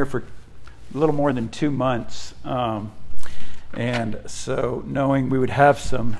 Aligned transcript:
here 0.00 0.06
for 0.06 0.24
a 0.94 0.98
little 0.98 1.14
more 1.14 1.30
than 1.30 1.50
two 1.50 1.70
months. 1.70 2.32
Um, 2.42 2.90
and 3.74 4.18
so, 4.24 4.82
knowing 4.86 5.28
we 5.28 5.38
would 5.38 5.50
have 5.50 5.78
some 5.78 6.16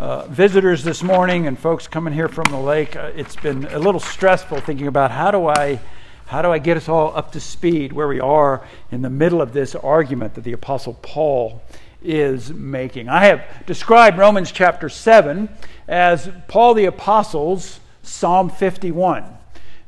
uh, 0.00 0.26
visitors 0.26 0.82
this 0.82 1.04
morning 1.04 1.46
and 1.46 1.56
folks 1.56 1.86
coming 1.86 2.12
here 2.12 2.26
from 2.26 2.50
the 2.50 2.58
lake, 2.58 2.96
uh, 2.96 3.12
it's 3.14 3.36
been 3.36 3.64
a 3.66 3.78
little 3.78 4.00
stressful 4.00 4.58
thinking 4.62 4.88
about 4.88 5.12
how 5.12 5.30
do 5.30 5.46
I. 5.46 5.78
How 6.26 6.40
do 6.40 6.50
I 6.50 6.58
get 6.58 6.78
us 6.78 6.88
all 6.88 7.14
up 7.14 7.32
to 7.32 7.40
speed 7.40 7.92
where 7.92 8.08
we 8.08 8.18
are 8.18 8.66
in 8.90 9.02
the 9.02 9.10
middle 9.10 9.42
of 9.42 9.52
this 9.52 9.74
argument 9.74 10.34
that 10.34 10.44
the 10.44 10.54
Apostle 10.54 10.94
Paul 11.02 11.62
is 12.02 12.50
making? 12.50 13.10
I 13.10 13.26
have 13.26 13.66
described 13.66 14.16
Romans 14.16 14.50
chapter 14.50 14.88
7 14.88 15.50
as 15.86 16.30
Paul 16.48 16.72
the 16.72 16.86
Apostle's 16.86 17.80
Psalm 18.02 18.48
51. 18.48 19.41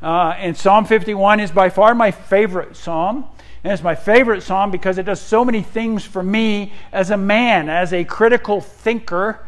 Uh, 0.05 0.37
and 0.37 0.55
Psalm 0.55 0.85
51 0.85 1.41
is 1.41 1.51
by 1.51 1.71
far 1.71 1.95
my 1.95 2.11
favorite 2.11 2.77
psalm. 2.77 3.25
And 3.65 3.73
it's 3.73 3.83
my 3.83 3.95
favorite 3.95 4.43
psalm 4.43 4.71
because 4.71 4.99
it 4.99 5.05
does 5.05 5.19
so 5.19 5.47
many 5.47 5.63
things 5.63 6.05
for 6.05 6.23
me 6.23 6.75
as 6.93 7.11
a 7.11 7.17
man, 7.17 7.71
as 7.71 7.95
a 7.95 8.05
critical 8.05 8.61
thinker. 8.61 9.41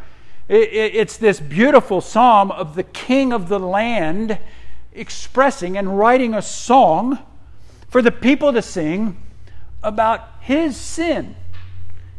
It, 0.49 0.73
it, 0.73 0.95
it's 0.95 1.19
this 1.19 1.41
beautiful 1.41 2.01
psalm 2.01 2.51
of 2.51 2.75
the 2.75 2.85
king 2.85 3.35
of 3.35 3.51
the 3.51 3.61
land 3.61 4.39
expressing 4.95 5.77
and 5.77 5.99
writing 5.99 6.33
a 6.33 6.41
song 6.41 7.19
for 7.91 8.01
the 8.01 8.11
people 8.11 8.55
to 8.55 8.63
sing 8.63 9.21
about 9.83 10.27
his 10.41 10.75
sin. 10.75 11.37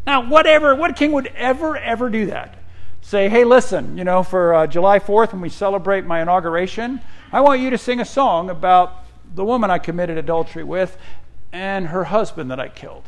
Now, 0.06 0.30
whatever, 0.30 0.76
what 0.76 0.96
king 0.96 1.12
would 1.14 1.28
ever, 1.36 1.76
ever 1.76 2.08
do 2.08 2.28
that? 2.28 2.60
Say, 3.08 3.30
hey, 3.30 3.46
listen, 3.46 3.98
you 3.98 4.04
know, 4.04 4.22
for 4.22 4.54
uh, 4.54 4.68
July 4.68 5.00
4th 5.00 5.32
when 5.32 5.40
we 5.40 5.48
celebrate 5.48 6.04
my 6.04 6.22
inauguration, 6.22 7.00
I 7.32 7.40
want 7.40 7.62
you 7.62 7.70
to 7.70 7.78
sing 7.78 8.02
a 8.02 8.06
song 8.06 8.50
about 8.50 9.06
the 9.34 9.46
woman 9.46 9.72
I 9.72 9.78
committed 9.78 10.18
adultery 10.18 10.66
with 10.66 10.98
and 11.54 11.88
her 11.88 12.04
husband 12.04 12.52
that 12.52 12.60
I 12.60 12.68
killed. 12.68 13.06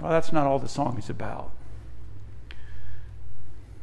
Well, 0.00 0.10
that's 0.10 0.32
not 0.32 0.46
all 0.46 0.58
the 0.58 0.70
song 0.70 0.96
is 0.96 1.10
about. 1.10 1.50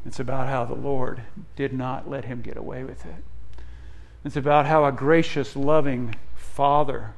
It's 0.07 0.19
about 0.19 0.47
how 0.47 0.65
the 0.65 0.73
Lord 0.73 1.21
did 1.55 1.71
not 1.71 2.09
let 2.09 2.25
him 2.25 2.41
get 2.41 2.57
away 2.57 2.83
with 2.83 3.05
it. 3.05 3.23
It's 4.23 4.35
about 4.35 4.65
how 4.65 4.85
a 4.85 4.91
gracious, 4.91 5.55
loving 5.55 6.15
father 6.33 7.13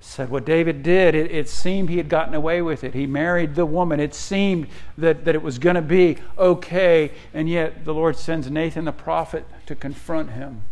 said 0.00 0.30
what 0.30 0.44
David 0.44 0.82
did, 0.82 1.14
it, 1.14 1.30
it, 1.32 1.48
seemed 1.48 1.88
he 1.88 1.96
had 1.96 2.08
gotten 2.08 2.34
away 2.34 2.62
with 2.62 2.84
it. 2.84 2.94
He 2.94 3.06
married 3.06 3.54
the 3.54 3.66
woman. 3.66 3.98
It 3.98 4.14
seemed 4.14 4.68
that, 4.98 5.24
that 5.24 5.34
it 5.34 5.42
was 5.42 5.58
going 5.58 5.76
to 5.76 5.82
be 5.82 6.18
okay, 6.38 7.12
and 7.34 7.48
yet 7.48 7.84
the 7.84 7.94
Lord 7.94 8.16
sends 8.16 8.50
Nathan 8.50 8.84
the 8.84 8.92
prophet 8.92 9.44
to 9.66 9.74
confront 9.74 10.30
him. 10.30 10.62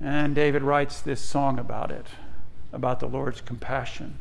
And 0.00 0.34
David 0.34 0.62
writes 0.62 1.00
this 1.00 1.20
song 1.20 1.58
about 1.58 1.90
it, 1.90 2.06
about 2.72 3.00
the 3.00 3.06
Lord's 3.06 3.40
compassion 3.40 4.18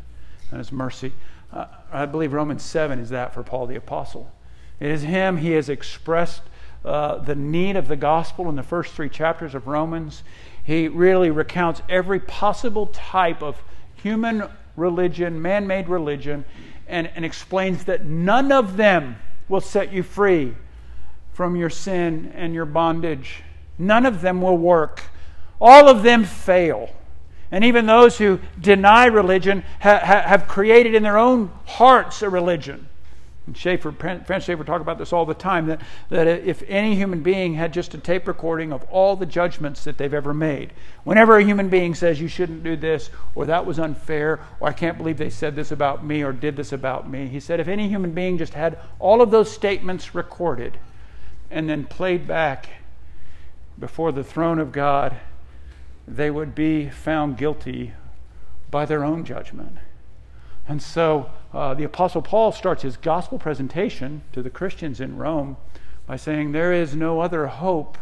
and 0.50 0.60
his 0.60 0.72
mercy. 0.72 1.12
Uh, 1.52 1.66
I 1.92 2.06
believe 2.06 2.34
Romans 2.34 2.64
7 2.64 3.00
is 3.00 3.10
that 3.10 3.34
for 3.34 3.44
Paul 3.44 3.68
the 3.68 3.76
Apostle. 3.76 4.32
It 4.80 4.90
is 4.90 5.04
him, 5.04 5.38
he 5.38 5.52
has 5.52 5.70
expressed 5.70 6.42
uh, 6.84 7.18
the 7.18 7.36
need 7.36 7.76
of 7.76 7.88
the 7.88 7.96
gospel 7.96 8.48
in 8.48 8.56
the 8.56 8.64
first 8.64 8.94
three 8.94 9.10
chapters 9.10 9.56
of 9.56 9.68
Romans. 9.68 10.24
He 10.66 10.88
really 10.88 11.30
recounts 11.30 11.82
every 11.88 12.20
possible 12.20 12.88
type 12.88 13.44
of 13.44 13.62
human 13.96 14.50
religion, 14.76 15.42
man 15.42 15.68
made 15.68 15.88
religion, 15.88 16.44
and, 16.88 17.08
and 17.16 17.24
explains 17.24 17.86
that 17.86 18.06
none 18.06 18.52
of 18.52 18.76
them 18.76 19.18
will 19.48 19.62
set 19.62 19.94
you 19.94 20.02
free 20.02 20.56
from 21.34 21.56
your 21.56 21.70
sin 21.70 22.32
and 22.36 22.54
your 22.54 22.66
bondage. 22.66 23.44
None 23.78 24.06
of 24.06 24.22
them 24.22 24.42
will 24.42 24.58
work. 24.58 25.04
All 25.62 25.88
of 25.88 26.02
them 26.02 26.24
fail. 26.24 26.90
And 27.52 27.64
even 27.64 27.86
those 27.86 28.18
who 28.18 28.40
deny 28.60 29.06
religion 29.06 29.64
ha- 29.82 30.02
ha- 30.04 30.24
have 30.26 30.48
created 30.48 30.96
in 30.96 31.04
their 31.04 31.18
own 31.18 31.52
hearts 31.66 32.22
a 32.22 32.30
religion. 32.30 32.88
And 33.46 33.56
Schaeffer, 33.56 33.92
Francis 33.92 34.46
Schaeffer 34.46 34.64
talk 34.64 34.82
about 34.82 34.98
this 34.98 35.14
all 35.14 35.26
the 35.26 35.36
time 35.36 35.68
that, 35.68 35.82
that 36.10 36.26
if 36.26 36.64
any 36.68 36.96
human 36.96 37.22
being 37.22 37.54
had 37.54 37.74
just 37.74 37.94
a 37.94 38.00
tape 38.00 38.28
recording 38.28 38.74
of 38.74 38.84
all 38.86 39.16
the 39.16 39.26
judgments 39.26 39.84
that 39.84 39.98
they've 39.98 40.14
ever 40.14 40.34
made, 40.34 40.74
whenever 41.04 41.38
a 41.38 41.44
human 41.44 41.70
being 41.70 41.94
says 41.94 42.20
you 42.20 42.28
shouldn't 42.28 42.64
do 42.64 42.76
this, 42.76 43.12
or 43.36 43.46
that 43.46 43.66
was 43.66 43.78
unfair, 43.78 44.40
or 44.60 44.68
I 44.68 44.74
can't 44.74 44.98
believe 44.98 45.18
they 45.18 45.30
said 45.30 45.56
this 45.56 45.72
about 45.72 46.04
me 46.04 46.24
or 46.24 46.34
did 46.34 46.56
this 46.56 46.72
about 46.72 47.08
me, 47.08 47.28
he 47.28 47.40
said 47.40 47.60
if 47.60 47.68
any 47.68 47.88
human 47.88 48.14
being 48.14 48.40
just 48.40 48.56
had 48.56 48.80
all 48.98 49.22
of 49.22 49.30
those 49.30 49.52
statements 49.52 50.16
recorded 50.16 50.80
and 51.52 51.70
then 51.70 51.86
played 51.86 52.26
back 52.26 52.70
before 53.78 54.12
the 54.12 54.24
throne 54.24 54.58
of 54.58 54.72
God, 54.72 55.16
they 56.08 56.32
would 56.32 56.56
be 56.56 56.90
found 56.90 57.38
guilty 57.38 57.94
by 58.72 58.86
their 58.86 59.04
own 59.04 59.24
judgment. 59.24 59.78
And 60.68 60.82
so 60.82 61.30
uh, 61.56 61.74
the 61.74 61.86
Apostle 61.86 62.22
Paul 62.22 62.52
starts 62.52 62.84
his 62.84 62.98
gospel 62.98 63.40
presentation 63.40 64.24
to 64.34 64.44
the 64.44 64.50
Christians 64.50 65.00
in 65.00 65.16
Rome 65.16 65.56
by 66.06 66.18
saying, 66.18 66.52
There 66.52 66.74
is 66.74 66.96
no 66.96 67.22
other 67.22 67.48
hope 67.48 67.98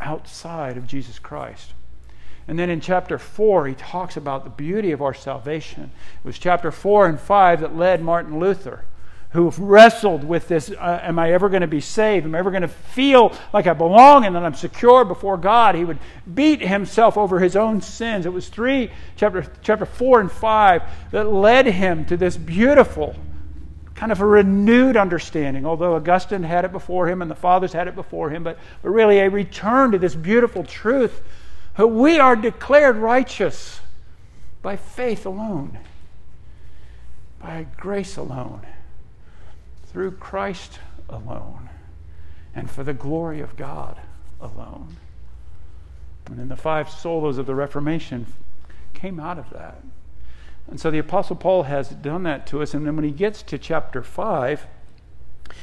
outside 0.00 0.76
of 0.76 0.86
Jesus 0.86 1.18
Christ. 1.18 1.72
And 2.46 2.56
then 2.56 2.70
in 2.70 2.80
chapter 2.80 3.18
4, 3.18 3.66
he 3.66 3.74
talks 3.74 4.16
about 4.16 4.44
the 4.44 4.50
beauty 4.50 4.92
of 4.92 5.02
our 5.02 5.14
salvation. 5.14 5.90
It 6.22 6.26
was 6.26 6.38
chapter 6.38 6.70
4 6.70 7.06
and 7.08 7.18
5 7.18 7.62
that 7.62 7.76
led 7.76 8.00
Martin 8.00 8.38
Luther 8.38 8.84
who 9.34 9.50
wrestled 9.58 10.22
with 10.22 10.46
this 10.46 10.70
uh, 10.70 11.00
Am 11.02 11.18
I 11.18 11.32
ever 11.32 11.48
going 11.48 11.62
to 11.62 11.66
be 11.66 11.80
saved? 11.80 12.24
Am 12.24 12.36
I 12.36 12.38
ever 12.38 12.52
going 12.52 12.62
to 12.62 12.68
feel 12.68 13.36
like 13.52 13.66
I 13.66 13.72
belong 13.72 14.24
and 14.24 14.34
that 14.36 14.44
I'm 14.44 14.54
secure 14.54 15.04
before 15.04 15.36
God? 15.36 15.74
He 15.74 15.84
would 15.84 15.98
beat 16.32 16.60
himself 16.60 17.18
over 17.18 17.40
his 17.40 17.56
own 17.56 17.80
sins. 17.80 18.26
It 18.26 18.32
was 18.32 18.48
3, 18.48 18.92
chapter, 19.16 19.44
chapter 19.60 19.86
4 19.86 20.20
and 20.20 20.30
5, 20.30 20.82
that 21.10 21.32
led 21.32 21.66
him 21.66 22.04
to 22.06 22.16
this 22.16 22.36
beautiful, 22.36 23.16
kind 23.96 24.12
of 24.12 24.20
a 24.20 24.26
renewed 24.26 24.96
understanding, 24.96 25.66
although 25.66 25.96
Augustine 25.96 26.44
had 26.44 26.64
it 26.64 26.70
before 26.70 27.08
him 27.08 27.20
and 27.20 27.28
the 27.28 27.34
fathers 27.34 27.72
had 27.72 27.88
it 27.88 27.96
before 27.96 28.30
him, 28.30 28.44
but, 28.44 28.56
but 28.82 28.90
really 28.90 29.18
a 29.18 29.28
return 29.28 29.90
to 29.90 29.98
this 29.98 30.14
beautiful 30.14 30.62
truth 30.62 31.22
that 31.76 31.88
we 31.88 32.20
are 32.20 32.36
declared 32.36 32.94
righteous 32.94 33.80
by 34.62 34.76
faith 34.76 35.26
alone, 35.26 35.76
by 37.40 37.66
grace 37.76 38.16
alone 38.16 38.64
through 39.94 40.10
Christ 40.10 40.80
alone 41.08 41.70
and 42.52 42.68
for 42.68 42.82
the 42.82 42.92
glory 42.92 43.40
of 43.40 43.56
God 43.56 43.96
alone. 44.40 44.96
And 46.26 46.36
then 46.36 46.48
the 46.48 46.56
five 46.56 46.88
solas 46.88 47.38
of 47.38 47.46
the 47.46 47.54
Reformation 47.54 48.26
came 48.92 49.20
out 49.20 49.38
of 49.38 49.50
that. 49.50 49.82
And 50.66 50.80
so 50.80 50.90
the 50.90 50.98
Apostle 50.98 51.36
Paul 51.36 51.62
has 51.62 51.90
done 51.90 52.24
that 52.24 52.44
to 52.48 52.60
us. 52.60 52.74
And 52.74 52.84
then 52.84 52.96
when 52.96 53.04
he 53.04 53.12
gets 53.12 53.40
to 53.44 53.56
chapter 53.56 54.02
5, 54.02 54.66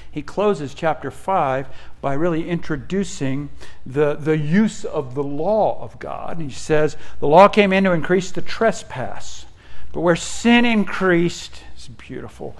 he 0.10 0.22
closes 0.22 0.74
chapter 0.74 1.12
5 1.12 1.68
by 2.00 2.14
really 2.14 2.48
introducing 2.48 3.50
the, 3.86 4.16
the 4.16 4.38
use 4.38 4.86
of 4.86 5.14
the 5.14 5.24
law 5.24 5.84
of 5.84 6.00
God. 6.00 6.38
And 6.40 6.50
he 6.50 6.56
says, 6.56 6.96
The 7.20 7.28
law 7.28 7.50
came 7.50 7.74
in 7.74 7.84
to 7.84 7.92
increase 7.92 8.32
the 8.32 8.42
trespass. 8.42 9.46
But 9.92 10.02
where 10.02 10.16
sin 10.16 10.64
increased, 10.64 11.64
it's 11.76 11.90
beautiful, 11.90 12.56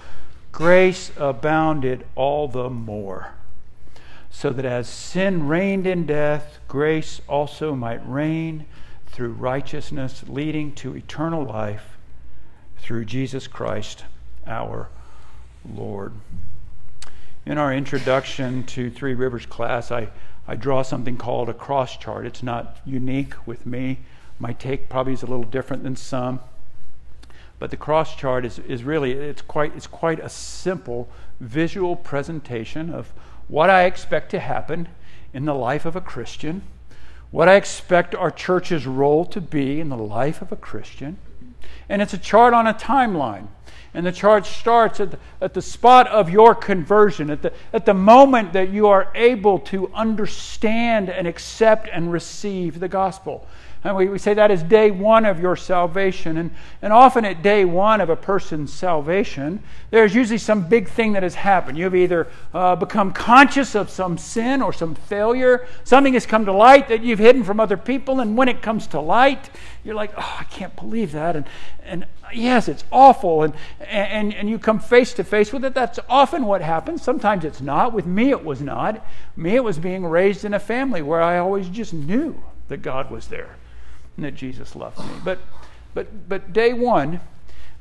grace 0.52 1.12
abounded 1.18 2.06
all 2.16 2.48
the 2.48 2.70
more, 2.70 3.34
so 4.30 4.50
that 4.50 4.66
as 4.66 4.88
sin 4.88 5.48
reigned 5.48 5.88
in 5.88 6.06
death, 6.06 6.60
grace 6.68 7.22
also 7.28 7.76
might 7.76 8.08
reign 8.08 8.66
through 9.08 9.34
righteousness, 9.34 10.24
leading 10.28 10.74
to 10.74 10.96
eternal 10.96 11.44
life 11.44 11.98
through 12.78 13.06
Jesus 13.06 13.48
Christ 13.48 14.06
our 14.48 14.90
Lord. 15.76 16.14
In 17.46 17.58
our 17.58 17.74
introduction 17.74 18.64
to 18.66 18.90
Three 18.90 19.14
Rivers 19.14 19.46
class, 19.46 19.92
I, 19.92 20.10
I 20.48 20.56
draw 20.56 20.82
something 20.82 21.18
called 21.18 21.50
a 21.50 21.54
cross 21.54 21.98
chart. 21.98 22.26
It's 22.26 22.44
not 22.44 22.78
unique 22.86 23.34
with 23.48 23.66
me. 23.66 24.00
My 24.40 24.54
take 24.54 24.90
probably 24.90 25.14
is 25.14 25.24
a 25.24 25.28
little 25.28 25.44
different 25.44 25.84
than 25.84 25.96
some. 25.96 26.40
But 27.62 27.70
the 27.70 27.78
cross 27.78 28.16
chart 28.16 28.44
is, 28.44 28.58
is 28.58 28.84
really 28.84 29.12
it's 29.12 29.44
quite 29.44 29.76
it's 29.76 29.86
quite 29.86 30.20
a 30.20 30.30
simple 30.30 31.08
visual 31.40 31.96
presentation 31.96 32.90
of 32.90 33.14
what 33.48 33.70
I 33.70 33.84
expect 33.84 34.32
to 34.32 34.40
happen 34.40 34.88
in 35.32 35.46
the 35.46 35.54
life 35.54 35.86
of 35.86 35.96
a 35.96 36.02
Christian, 36.02 36.64
what 37.30 37.48
I 37.48 37.58
expect 37.58 38.16
our 38.16 38.32
church's 38.32 38.88
role 38.88 39.26
to 39.26 39.40
be 39.40 39.80
in 39.80 39.90
the 39.90 39.96
life 39.96 40.42
of 40.42 40.52
a 40.52 40.56
Christian. 40.56 41.20
And 41.88 42.02
it's 42.02 42.16
a 42.16 42.18
chart 42.18 42.56
on 42.56 42.66
a 42.66 42.74
timeline. 42.74 43.48
And 43.94 44.08
the 44.08 44.12
chart 44.12 44.48
starts 44.48 45.00
at 45.00 45.12
the, 45.12 45.20
at 45.40 45.54
the 45.54 45.62
spot 45.62 46.08
of 46.08 46.32
your 46.32 46.56
conversion, 46.56 47.30
at 47.30 47.44
the, 47.44 47.54
at 47.74 47.86
the 47.86 47.94
moment 47.94 48.54
that 48.54 48.70
you 48.70 48.88
are 48.88 49.12
able 49.14 49.60
to 49.60 49.94
understand 49.94 51.12
and 51.12 51.28
accept 51.28 51.88
and 51.94 52.12
receive 52.12 52.80
the 52.80 52.88
gospel. 52.88 53.46
And 53.84 53.98
we, 53.98 54.08
we 54.10 54.20
say 54.20 54.36
that 54.36 54.52
is 54.52 54.62
day 54.62 54.92
one 54.92 55.26
of 55.26 55.40
your 55.40 55.56
salvation. 55.56 56.38
And, 56.38 56.52
and 56.84 56.94
often 56.94 57.26
at 57.26 57.42
day 57.42 57.66
one 57.66 58.00
of 58.00 58.12
a 58.12 58.16
person's 58.16 58.72
salvation, 58.72 59.64
there's 59.90 60.14
usually 60.14 60.38
some 60.38 60.68
big 60.68 60.88
thing 60.88 61.14
that 61.14 61.24
has 61.24 61.34
happened. 61.34 61.80
You've 61.80 61.96
either 61.96 62.28
uh, 62.54 62.76
become 62.76 63.12
conscious 63.12 63.74
of 63.74 63.90
some 63.90 64.20
sin 64.20 64.62
or 64.62 64.72
some 64.72 64.94
failure. 64.94 65.68
Something 65.84 66.14
has 66.14 66.28
come 66.28 66.46
to 66.46 66.54
light 66.54 66.90
that 66.90 67.02
you've 67.02 67.18
hidden 67.18 67.44
from 67.44 67.60
other 67.60 67.76
people. 67.76 68.20
And 68.20 68.38
when 68.38 68.50
it 68.50 68.62
comes 68.62 68.86
to 68.88 69.00
light, 69.00 69.50
you're 69.84 69.96
like, 69.96 70.14
oh, 70.16 70.38
I 70.40 70.44
can't 70.44 70.76
believe 70.76 71.12
that. 71.14 71.36
And, 71.36 71.46
and 71.84 72.06
yes, 72.32 72.68
it's 72.68 72.84
awful. 72.92 73.42
And, 73.42 73.54
and, 73.80 74.32
and 74.32 74.48
you 74.48 74.60
come 74.60 74.78
face 74.78 75.12
to 75.16 75.24
face 75.24 75.52
with 75.52 75.66
it. 75.66 75.74
That's 75.74 76.00
often 76.08 76.46
what 76.46 76.62
happens. 76.62 77.02
Sometimes 77.02 77.44
it's 77.46 77.62
not. 77.62 77.94
With 77.94 78.06
me, 78.06 78.30
it 78.30 78.46
was 78.46 78.62
not. 78.62 79.04
Me, 79.36 79.56
it 79.56 79.64
was 79.64 79.80
being 79.80 80.06
raised 80.06 80.46
in 80.46 80.54
a 80.54 80.60
family 80.60 81.02
where 81.02 81.24
I 81.24 81.40
always 81.40 81.68
just 81.68 81.96
knew 81.96 82.44
that 82.68 82.84
God 82.84 83.10
was 83.10 83.26
there 83.28 83.56
and 84.22 84.32
that 84.32 84.38
Jesus 84.38 84.76
loved 84.76 85.00
me. 85.00 85.20
But, 85.26 85.40
but, 85.96 86.30
but 86.30 86.54
day 86.54 86.74
one, 86.74 87.20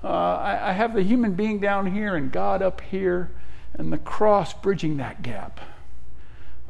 uh, 0.03 0.09
I, 0.09 0.71
I 0.71 0.73
have 0.73 0.95
the 0.95 1.03
human 1.03 1.35
being 1.35 1.61
down 1.61 1.93
here 1.93 2.17
and 2.17 2.33
God 2.33 2.63
up 2.63 2.81
here, 2.81 3.31
and 3.75 3.93
the 3.93 3.99
cross 3.99 4.55
bridging 4.55 4.97
that 4.97 5.23
gap. 5.23 5.61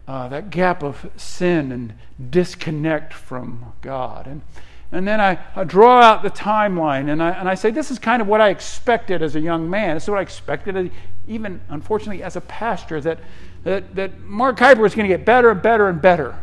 Uh, 0.08 0.28
that 0.28 0.50
gap 0.50 0.82
of 0.82 1.08
sin 1.16 1.70
and 1.70 1.94
disconnect 2.30 3.14
from 3.14 3.72
God. 3.80 4.26
And, 4.26 4.42
and 4.90 5.06
then 5.06 5.20
I, 5.20 5.38
I, 5.54 5.62
draw 5.62 6.02
out 6.02 6.24
the 6.24 6.30
timeline 6.30 7.08
and 7.08 7.22
I, 7.22 7.30
and 7.30 7.48
I 7.48 7.54
say, 7.54 7.70
this 7.70 7.92
is 7.92 8.00
kind 8.00 8.20
of 8.20 8.26
what 8.26 8.40
I 8.40 8.48
expected 8.48 9.22
as 9.22 9.36
a 9.36 9.40
young 9.40 9.70
man. 9.70 9.94
This 9.94 10.04
is 10.04 10.10
what 10.10 10.18
I 10.18 10.22
expected, 10.22 10.90
even 11.28 11.60
unfortunately 11.68 12.24
as 12.24 12.34
a 12.34 12.40
pastor, 12.40 13.00
that, 13.02 13.20
that, 13.62 13.94
that 13.94 14.20
Mark 14.22 14.58
Kuiper 14.58 14.78
was 14.78 14.96
going 14.96 15.08
to 15.08 15.16
get 15.16 15.24
better 15.24 15.50
and 15.50 15.62
better 15.62 15.88
and 15.88 16.02
better. 16.02 16.36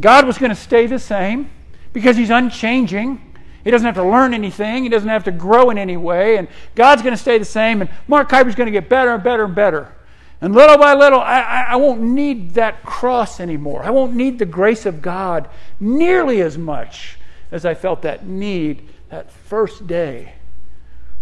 God 0.00 0.26
was 0.26 0.36
going 0.36 0.50
to 0.50 0.56
stay 0.56 0.88
the 0.88 0.98
same 0.98 1.48
because 1.96 2.14
he's 2.14 2.28
unchanging. 2.28 3.18
He 3.64 3.70
doesn't 3.70 3.86
have 3.86 3.94
to 3.94 4.04
learn 4.04 4.34
anything. 4.34 4.82
He 4.82 4.90
doesn't 4.90 5.08
have 5.08 5.24
to 5.24 5.30
grow 5.30 5.70
in 5.70 5.78
any 5.78 5.96
way. 5.96 6.36
And 6.36 6.46
God's 6.74 7.00
going 7.00 7.14
to 7.14 7.20
stay 7.20 7.38
the 7.38 7.44
same. 7.46 7.80
And 7.80 7.88
Mark 8.06 8.28
Kuiper's 8.28 8.54
going 8.54 8.66
to 8.66 8.70
get 8.70 8.90
better 8.90 9.14
and 9.14 9.24
better 9.24 9.44
and 9.44 9.54
better. 9.54 9.94
And 10.42 10.54
little 10.54 10.76
by 10.76 10.92
little, 10.92 11.20
I, 11.20 11.40
I, 11.40 11.60
I, 11.70 11.76
won't 11.76 12.02
need 12.02 12.52
that 12.52 12.82
cross 12.82 13.40
anymore. 13.40 13.82
I 13.82 13.88
won't 13.88 14.14
need 14.14 14.38
the 14.38 14.44
grace 14.44 14.84
of 14.84 15.00
God 15.00 15.48
nearly 15.80 16.42
as 16.42 16.58
much 16.58 17.16
as 17.50 17.64
I 17.64 17.72
felt 17.72 18.02
that 18.02 18.26
need 18.26 18.86
that 19.08 19.30
first 19.30 19.86
day, 19.86 20.34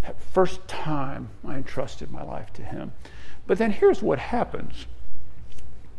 that 0.03 0.21
first 0.21 0.67
time 0.67 1.29
I 1.47 1.55
entrusted 1.55 2.11
my 2.11 2.25
life 2.25 2.53
to 2.55 2.63
Him. 2.63 2.91
But 3.47 3.59
then 3.59 3.71
here's 3.71 4.03
what 4.03 4.19
happens. 4.19 4.87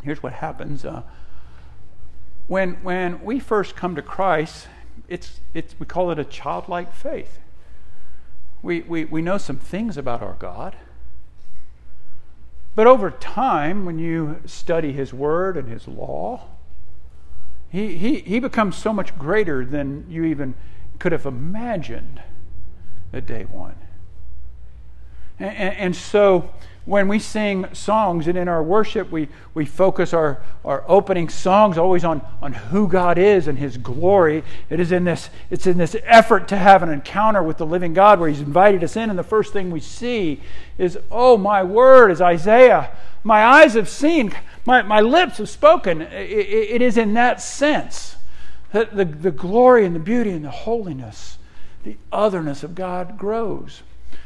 Here's 0.03 0.21
what 0.21 0.33
happens. 0.33 0.83
Uh, 0.83 1.03
when, 2.47 2.73
when 2.83 3.23
we 3.23 3.39
first 3.39 3.75
come 3.75 3.95
to 3.95 4.01
Christ, 4.01 4.67
it's, 5.07 5.39
it's, 5.53 5.75
we 5.79 5.85
call 5.85 6.11
it 6.11 6.19
a 6.19 6.23
childlike 6.23 6.93
faith. 6.93 7.39
We, 8.61 8.81
we, 8.81 9.05
we 9.05 9.21
know 9.21 9.37
some 9.37 9.57
things 9.57 9.97
about 9.97 10.21
our 10.21 10.33
God. 10.33 10.75
But 12.75 12.87
over 12.87 13.09
time, 13.09 13.85
when 13.85 13.99
you 13.99 14.41
study 14.45 14.91
His 14.91 15.13
Word 15.13 15.55
and 15.55 15.69
His 15.69 15.87
law, 15.87 16.47
he, 17.69 17.97
he, 17.97 18.19
he 18.19 18.39
becomes 18.39 18.75
so 18.75 18.93
much 18.93 19.17
greater 19.17 19.65
than 19.65 20.05
you 20.09 20.23
even 20.25 20.55
could 20.99 21.11
have 21.11 21.25
imagined 21.25 22.21
at 23.11 23.25
day 23.25 23.43
one. 23.43 23.75
And, 25.39 25.55
and, 25.55 25.75
and 25.77 25.95
so 25.95 26.51
when 26.85 27.07
we 27.07 27.17
sing 27.17 27.65
songs 27.73 28.27
and 28.27 28.37
in 28.37 28.47
our 28.47 28.61
worship 28.61 29.11
we, 29.11 29.27
we 29.55 29.65
focus 29.65 30.13
our, 30.13 30.41
our 30.63 30.83
opening 30.87 31.29
songs 31.29 31.79
always 31.79 32.03
on, 32.03 32.21
on 32.41 32.53
who 32.53 32.87
god 32.87 33.17
is 33.17 33.47
and 33.47 33.57
his 33.57 33.77
glory. 33.77 34.43
It 34.69 34.79
is 34.79 34.91
in 34.91 35.03
this 35.03 35.29
it's 35.49 35.65
in 35.65 35.77
this 35.77 35.95
effort 36.03 36.47
to 36.49 36.57
have 36.57 36.83
an 36.83 36.89
encounter 36.89 37.41
with 37.41 37.57
the 37.57 37.65
living 37.65 37.93
god 37.93 38.19
where 38.19 38.29
he's 38.29 38.39
invited 38.39 38.83
us 38.83 38.95
in 38.95 39.09
and 39.09 39.17
the 39.17 39.23
first 39.23 39.51
thing 39.51 39.71
we 39.71 39.79
see 39.79 40.41
is 40.77 40.97
oh 41.09 41.37
my 41.37 41.63
word 41.63 42.11
is 42.11 42.21
isaiah. 42.21 42.95
My 43.23 43.43
eyes 43.43 43.73
have 43.73 43.89
seen 43.89 44.31
my, 44.67 44.83
my 44.83 45.01
lips 45.01 45.39
have 45.39 45.49
spoken. 45.49 46.01
It, 46.01 46.29
it, 46.29 46.81
is 46.81 46.97
in 46.97 47.13
that 47.15 47.41
sense 47.41 48.17
that 48.71 48.95
the, 48.95 49.05
the 49.05 49.31
glory 49.31 49.85
and 49.85 49.95
the 49.95 49.99
beauty 49.99 50.31
and 50.31 50.45
the 50.45 50.51
holiness 50.51 51.39
the 51.83 51.97
otherness 52.11 52.63
of 52.63 52.75
god 52.75 53.17
grows 53.17 53.83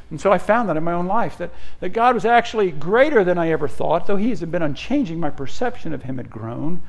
and 0.09 0.19
so 0.19 0.31
I 0.31 0.37
found 0.39 0.69
that 0.69 0.77
in 0.77 0.83
my 0.83 0.93
own 0.93 1.05
life, 1.05 1.37
that, 1.37 1.51
that 1.81 1.89
God 1.89 2.15
was 2.15 2.25
actually 2.25 2.71
greater 2.71 3.23
than 3.23 3.37
I 3.37 3.51
ever 3.51 3.67
thought, 3.67 4.07
though 4.07 4.15
He 4.15 4.29
has 4.29 4.41
been 4.41 4.61
unchanging, 4.61 5.19
my 5.19 5.29
perception 5.29 5.93
of 5.93 6.03
Him 6.03 6.17
had 6.17 6.31
grown. 6.31 6.81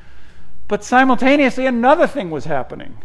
But 0.67 0.83
simultaneously, 0.83 1.65
another 1.65 2.07
thing 2.07 2.31
was 2.31 2.45
happening. 2.45 2.97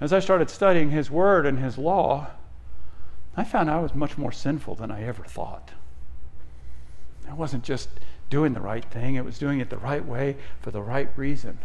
As 0.00 0.12
I 0.12 0.18
started 0.18 0.50
studying 0.50 0.90
His 0.90 1.10
Word 1.10 1.46
and 1.46 1.58
His 1.58 1.78
law, 1.78 2.28
I 3.36 3.44
found 3.44 3.70
I 3.70 3.80
was 3.80 3.94
much 3.94 4.18
more 4.18 4.32
sinful 4.32 4.74
than 4.76 4.90
I 4.90 5.04
ever 5.04 5.24
thought. 5.24 5.70
I 7.28 7.34
wasn't 7.34 7.64
just 7.64 7.88
doing 8.28 8.54
the 8.54 8.60
right 8.60 8.84
thing, 8.84 9.14
it 9.14 9.24
was 9.24 9.38
doing 9.38 9.60
it 9.60 9.70
the 9.70 9.78
right 9.78 10.04
way 10.04 10.36
for 10.60 10.72
the 10.72 10.82
right 10.82 11.08
reason. 11.16 11.58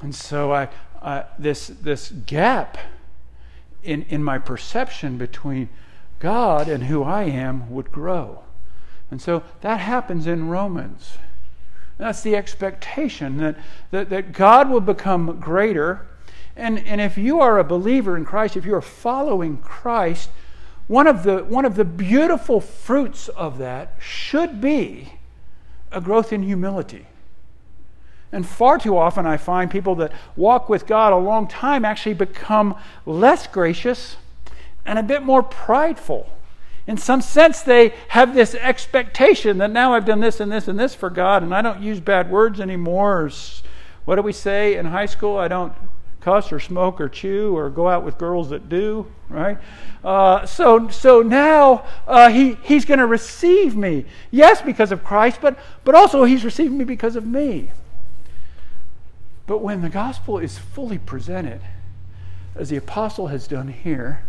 And 0.00 0.14
so 0.14 0.52
I, 0.52 0.68
uh, 1.02 1.24
this, 1.38 1.66
this 1.66 2.10
gap 2.10 2.78
in, 3.82 4.02
in 4.08 4.22
my 4.22 4.38
perception 4.38 5.18
between 5.18 5.68
God 6.20 6.68
and 6.68 6.84
who 6.84 7.02
I 7.02 7.24
am 7.24 7.70
would 7.70 7.92
grow. 7.92 8.44
And 9.10 9.20
so 9.20 9.42
that 9.60 9.80
happens 9.80 10.26
in 10.26 10.48
Romans. 10.48 11.18
That's 11.96 12.22
the 12.22 12.36
expectation 12.36 13.38
that, 13.38 13.56
that, 13.90 14.10
that 14.10 14.32
God 14.32 14.70
will 14.70 14.80
become 14.80 15.40
greater. 15.40 16.06
And, 16.56 16.78
and 16.86 17.00
if 17.00 17.18
you 17.18 17.40
are 17.40 17.58
a 17.58 17.64
believer 17.64 18.16
in 18.16 18.24
Christ, 18.24 18.56
if 18.56 18.64
you 18.64 18.74
are 18.74 18.80
following 18.80 19.58
Christ, 19.58 20.30
one 20.86 21.06
of, 21.06 21.24
the, 21.24 21.38
one 21.44 21.64
of 21.64 21.74
the 21.74 21.84
beautiful 21.84 22.60
fruits 22.60 23.28
of 23.28 23.58
that 23.58 23.96
should 23.98 24.60
be 24.60 25.14
a 25.90 26.00
growth 26.00 26.32
in 26.32 26.42
humility. 26.42 27.07
And 28.30 28.46
far 28.46 28.78
too 28.78 28.96
often, 28.96 29.26
I 29.26 29.36
find 29.36 29.70
people 29.70 29.94
that 29.96 30.12
walk 30.36 30.68
with 30.68 30.86
God 30.86 31.12
a 31.12 31.16
long 31.16 31.48
time 31.48 31.84
actually 31.84 32.14
become 32.14 32.76
less 33.06 33.46
gracious 33.46 34.16
and 34.84 34.98
a 34.98 35.02
bit 35.02 35.22
more 35.22 35.42
prideful. 35.42 36.30
In 36.86 36.96
some 36.96 37.20
sense, 37.20 37.62
they 37.62 37.94
have 38.08 38.34
this 38.34 38.54
expectation 38.54 39.58
that 39.58 39.70
now 39.70 39.92
I've 39.92 40.06
done 40.06 40.20
this 40.20 40.40
and 40.40 40.50
this 40.50 40.68
and 40.68 40.78
this 40.78 40.94
for 40.94 41.10
God, 41.10 41.42
and 41.42 41.54
I 41.54 41.60
don't 41.60 41.82
use 41.82 42.00
bad 42.00 42.30
words 42.30 42.60
anymore. 42.60 43.30
What 44.06 44.16
do 44.16 44.22
we 44.22 44.32
say 44.32 44.76
in 44.76 44.86
high 44.86 45.06
school? 45.06 45.36
I 45.36 45.48
don't 45.48 45.74
cuss 46.20 46.50
or 46.50 46.60
smoke 46.60 47.00
or 47.00 47.08
chew 47.08 47.56
or 47.56 47.70
go 47.70 47.88
out 47.88 48.04
with 48.04 48.18
girls 48.18 48.50
that 48.50 48.68
do, 48.68 49.06
right? 49.28 49.58
Uh, 50.02 50.44
so, 50.46 50.88
so 50.88 51.22
now 51.22 51.84
uh, 52.06 52.30
he, 52.30 52.54
he's 52.62 52.84
going 52.84 52.98
to 52.98 53.06
receive 53.06 53.76
me. 53.76 54.04
Yes, 54.30 54.60
because 54.62 54.90
of 54.90 55.04
Christ, 55.04 55.40
but, 55.40 55.58
but 55.84 55.94
also 55.94 56.24
he's 56.24 56.44
receiving 56.44 56.78
me 56.78 56.84
because 56.84 57.16
of 57.16 57.26
me. 57.26 57.70
But 59.48 59.62
when 59.62 59.80
the 59.80 59.88
gospel 59.88 60.38
is 60.38 60.58
fully 60.58 60.98
presented, 60.98 61.62
as 62.54 62.68
the 62.68 62.76
apostle 62.76 63.28
has 63.28 63.48
done 63.48 63.68
here, 63.68 64.22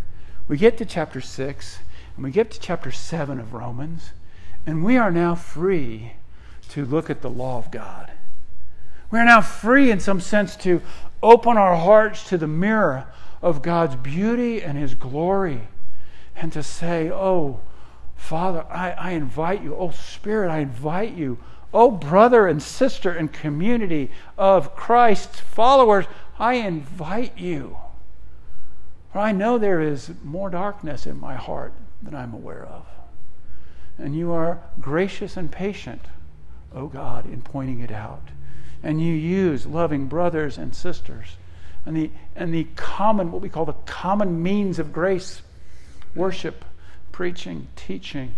we 0.48 0.56
get 0.56 0.78
to 0.78 0.86
chapter 0.86 1.20
6 1.20 1.78
and 2.16 2.24
we 2.24 2.30
get 2.30 2.50
to 2.52 2.58
chapter 2.58 2.90
7 2.90 3.38
of 3.38 3.52
Romans, 3.52 4.12
and 4.66 4.82
we 4.82 4.96
are 4.96 5.10
now 5.10 5.34
free 5.34 6.14
to 6.70 6.86
look 6.86 7.10
at 7.10 7.20
the 7.20 7.28
law 7.28 7.58
of 7.58 7.70
God. 7.70 8.10
We 9.10 9.18
are 9.18 9.24
now 9.26 9.42
free, 9.42 9.90
in 9.90 10.00
some 10.00 10.20
sense, 10.20 10.56
to 10.56 10.80
open 11.22 11.58
our 11.58 11.76
hearts 11.76 12.26
to 12.30 12.38
the 12.38 12.46
mirror 12.46 13.06
of 13.42 13.60
God's 13.60 13.96
beauty 13.96 14.62
and 14.62 14.78
His 14.78 14.94
glory 14.94 15.68
and 16.34 16.50
to 16.54 16.62
say, 16.62 17.10
Oh, 17.10 17.60
Father, 18.16 18.64
I, 18.70 18.92
I 18.92 19.10
invite 19.10 19.62
you. 19.62 19.76
Oh, 19.76 19.90
Spirit, 19.90 20.50
I 20.50 20.60
invite 20.60 21.12
you 21.12 21.38
Oh, 21.72 21.90
brother 21.90 22.46
and 22.48 22.62
sister 22.62 23.10
and 23.10 23.32
community 23.32 24.10
of 24.36 24.74
Christ's 24.74 25.40
followers, 25.40 26.06
I 26.38 26.54
invite 26.54 27.38
you. 27.38 27.76
For 29.12 29.18
I 29.18 29.32
know 29.32 29.58
there 29.58 29.80
is 29.80 30.12
more 30.24 30.50
darkness 30.50 31.06
in 31.06 31.20
my 31.20 31.34
heart 31.34 31.72
than 32.02 32.14
I'm 32.14 32.34
aware 32.34 32.64
of. 32.64 32.86
And 33.98 34.16
you 34.16 34.32
are 34.32 34.62
gracious 34.80 35.36
and 35.36 35.50
patient, 35.50 36.06
O 36.74 36.80
oh 36.80 36.86
God, 36.86 37.26
in 37.26 37.42
pointing 37.42 37.80
it 37.80 37.92
out. 37.92 38.28
And 38.82 39.00
you 39.00 39.12
use 39.12 39.66
loving 39.66 40.06
brothers 40.06 40.56
and 40.58 40.74
sisters 40.74 41.36
and 41.86 41.96
the, 41.96 42.10
and 42.36 42.52
the 42.52 42.66
common, 42.76 43.32
what 43.32 43.42
we 43.42 43.48
call 43.48 43.64
the 43.64 43.72
common 43.86 44.42
means 44.42 44.78
of 44.78 44.92
grace 44.92 45.42
worship, 46.14 46.64
preaching, 47.12 47.68
teaching 47.76 48.34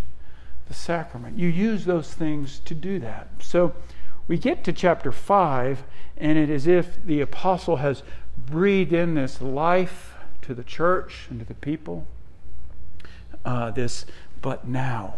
the 0.73 0.79
sacrament. 0.79 1.39
You 1.39 1.49
use 1.49 1.85
those 1.85 2.15
things 2.15 2.59
to 2.61 2.75
do 2.75 2.99
that. 3.01 3.29
So 3.41 3.75
we 4.27 4.39
get 4.39 4.65
to 4.65 4.73
chapter 4.73 5.13
5, 5.13 5.85
and 6.17 6.39
it 6.39 6.49
is 6.49 6.67
if 6.67 7.05
the 7.05 7.21
apostle 7.21 7.77
has 7.77 8.03
breathed 8.39 8.95
in 8.95 9.15
this 9.15 9.43
life 9.43 10.15
to 10.41 10.55
the 10.55 10.65
church 10.65 11.27
and 11.29 11.41
to 11.41 11.45
the 11.45 11.55
people. 11.55 12.07
Uh, 13.45 13.71
this, 13.71 14.07
but 14.41 14.67
now, 14.67 15.17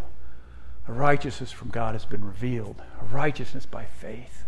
a 0.89 0.93
righteousness 0.93 1.53
from 1.53 1.69
God 1.69 1.95
has 1.95 2.05
been 2.05 2.25
revealed, 2.25 2.83
a 3.01 3.05
righteousness 3.05 3.65
by 3.65 3.85
faith. 3.85 4.47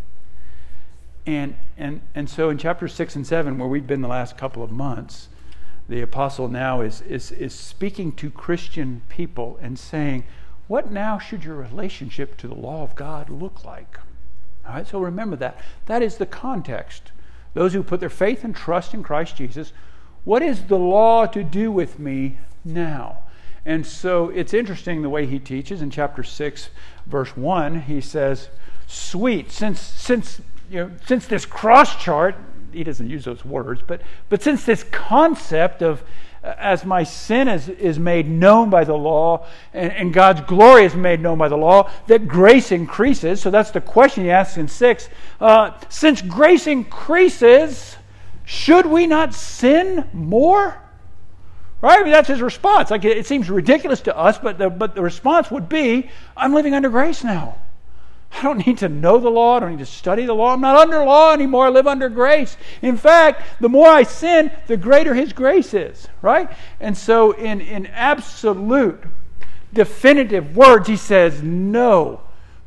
and, 1.24 1.54
and, 1.76 2.00
and 2.16 2.28
so 2.28 2.50
in 2.50 2.58
chapter 2.58 2.88
6 2.88 3.14
and 3.14 3.26
7, 3.26 3.58
where 3.58 3.68
we've 3.68 3.86
been 3.86 4.00
the 4.00 4.08
last 4.08 4.36
couple 4.36 4.64
of 4.64 4.72
months, 4.72 5.28
the 5.88 6.00
apostle 6.00 6.48
now 6.48 6.80
is, 6.80 7.00
is, 7.02 7.30
is 7.30 7.54
speaking 7.54 8.10
to 8.12 8.28
Christian 8.28 9.02
people 9.08 9.56
and 9.62 9.78
saying, 9.78 10.24
What 10.68 10.90
now 10.90 11.18
should 11.18 11.44
your 11.44 11.56
relationship 11.56 12.36
to 12.38 12.48
the 12.48 12.54
law 12.54 12.82
of 12.82 12.94
God 12.94 13.30
look 13.30 13.64
like? 13.64 13.98
All 14.66 14.74
right, 14.74 14.86
so 14.86 14.98
remember 14.98 15.36
that. 15.36 15.58
That 15.86 16.02
is 16.02 16.16
the 16.16 16.26
context. 16.26 17.12
Those 17.54 17.72
who 17.72 17.82
put 17.82 18.00
their 18.00 18.10
faith 18.10 18.44
and 18.44 18.54
trust 18.54 18.92
in 18.92 19.02
Christ 19.02 19.36
Jesus, 19.36 19.72
what 20.24 20.42
is 20.42 20.64
the 20.64 20.78
law 20.78 21.26
to 21.26 21.44
do 21.44 21.70
with 21.70 21.98
me 21.98 22.38
now? 22.64 23.20
And 23.64 23.86
so 23.86 24.28
it's 24.30 24.54
interesting 24.54 25.02
the 25.02 25.08
way 25.08 25.26
he 25.26 25.38
teaches 25.38 25.82
in 25.82 25.90
chapter 25.90 26.22
6, 26.22 26.70
verse 27.06 27.36
1. 27.36 27.82
He 27.82 28.00
says, 28.00 28.48
Sweet, 28.86 29.50
since, 29.50 29.80
since, 29.80 30.40
you 30.70 30.80
know, 30.80 30.90
since 31.06 31.26
this 31.26 31.44
cross 31.44 31.96
chart, 32.02 32.36
he 32.72 32.84
doesn't 32.84 33.08
use 33.08 33.24
those 33.24 33.44
words, 33.44 33.82
but, 33.84 34.02
but 34.28 34.42
since 34.42 34.64
this 34.64 34.84
concept 34.84 35.82
of 35.82 36.04
as 36.46 36.84
my 36.84 37.02
sin 37.02 37.48
is, 37.48 37.68
is 37.68 37.98
made 37.98 38.28
known 38.28 38.70
by 38.70 38.84
the 38.84 38.94
law 38.94 39.46
and, 39.74 39.92
and, 39.92 40.14
God's 40.14 40.42
glory 40.42 40.84
is 40.84 40.94
made 40.94 41.20
known 41.20 41.38
by 41.38 41.48
the 41.48 41.56
law, 41.56 41.90
that 42.06 42.28
grace 42.28 42.70
increases. 42.70 43.40
So 43.40 43.50
that's 43.50 43.72
the 43.72 43.80
question 43.80 44.24
he 44.24 44.30
asks 44.30 44.56
in 44.56 44.68
6. 44.68 45.08
Uh, 45.40 45.72
since 45.88 46.22
grace 46.22 46.66
increases, 46.66 47.96
should 48.44 48.86
we 48.86 49.06
not 49.06 49.34
sin 49.34 50.08
more? 50.12 50.80
Right? 51.80 51.98
I 51.98 52.02
mean, 52.02 52.12
that's 52.12 52.28
his 52.28 52.40
response. 52.40 52.90
Like 52.90 53.04
it, 53.04 53.16
it 53.16 53.26
seems 53.26 53.50
ridiculous 53.50 54.00
to 54.02 54.16
us, 54.16 54.38
but 54.38 54.58
the, 54.58 54.70
but 54.70 54.94
the 54.94 55.02
response 55.02 55.50
would 55.50 55.68
be 55.68 56.10
I'm 56.36 56.54
living 56.54 56.74
under 56.74 56.88
grace 56.88 57.24
now. 57.24 57.58
I 58.36 58.42
don't 58.42 58.66
need 58.66 58.78
to 58.78 58.88
know 58.88 59.18
the 59.18 59.30
law. 59.30 59.56
I 59.56 59.60
don't 59.60 59.70
need 59.70 59.78
to 59.78 59.86
study 59.86 60.26
the 60.26 60.34
law. 60.34 60.52
I'm 60.52 60.60
not 60.60 60.76
under 60.76 61.02
law 61.04 61.32
anymore. 61.32 61.66
I 61.66 61.70
live 61.70 61.86
under 61.86 62.10
grace. 62.10 62.56
In 62.82 62.98
fact, 62.98 63.42
the 63.60 63.68
more 63.68 63.88
I 63.88 64.02
sin, 64.02 64.50
the 64.66 64.76
greater 64.76 65.14
His 65.14 65.32
grace 65.32 65.72
is, 65.72 66.08
right? 66.20 66.50
And 66.78 66.96
so, 66.96 67.32
in, 67.32 67.62
in 67.62 67.86
absolute, 67.86 69.02
definitive 69.72 70.54
words, 70.54 70.86
He 70.86 70.96
says, 70.96 71.42
No, 71.42 72.20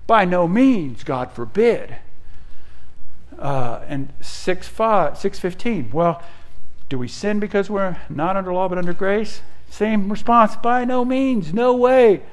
by 0.07 0.25
no 0.25 0.47
means, 0.47 1.03
God 1.03 1.31
forbid. 1.31 1.95
Uh, 3.37 3.81
and 3.87 4.11
6, 4.21 4.67
5, 4.67 5.17
615, 5.17 5.91
well, 5.93 6.21
do 6.89 6.97
we 6.97 7.07
sin 7.07 7.39
because 7.39 7.69
we're 7.69 7.95
not 8.09 8.35
under 8.35 8.51
law 8.51 8.67
but 8.67 8.77
under 8.79 8.93
grace? 8.93 9.41
Same 9.69 10.09
response, 10.09 10.55
by 10.55 10.83
no 10.83 11.05
means, 11.05 11.53
no 11.53 11.75
way 11.75 12.23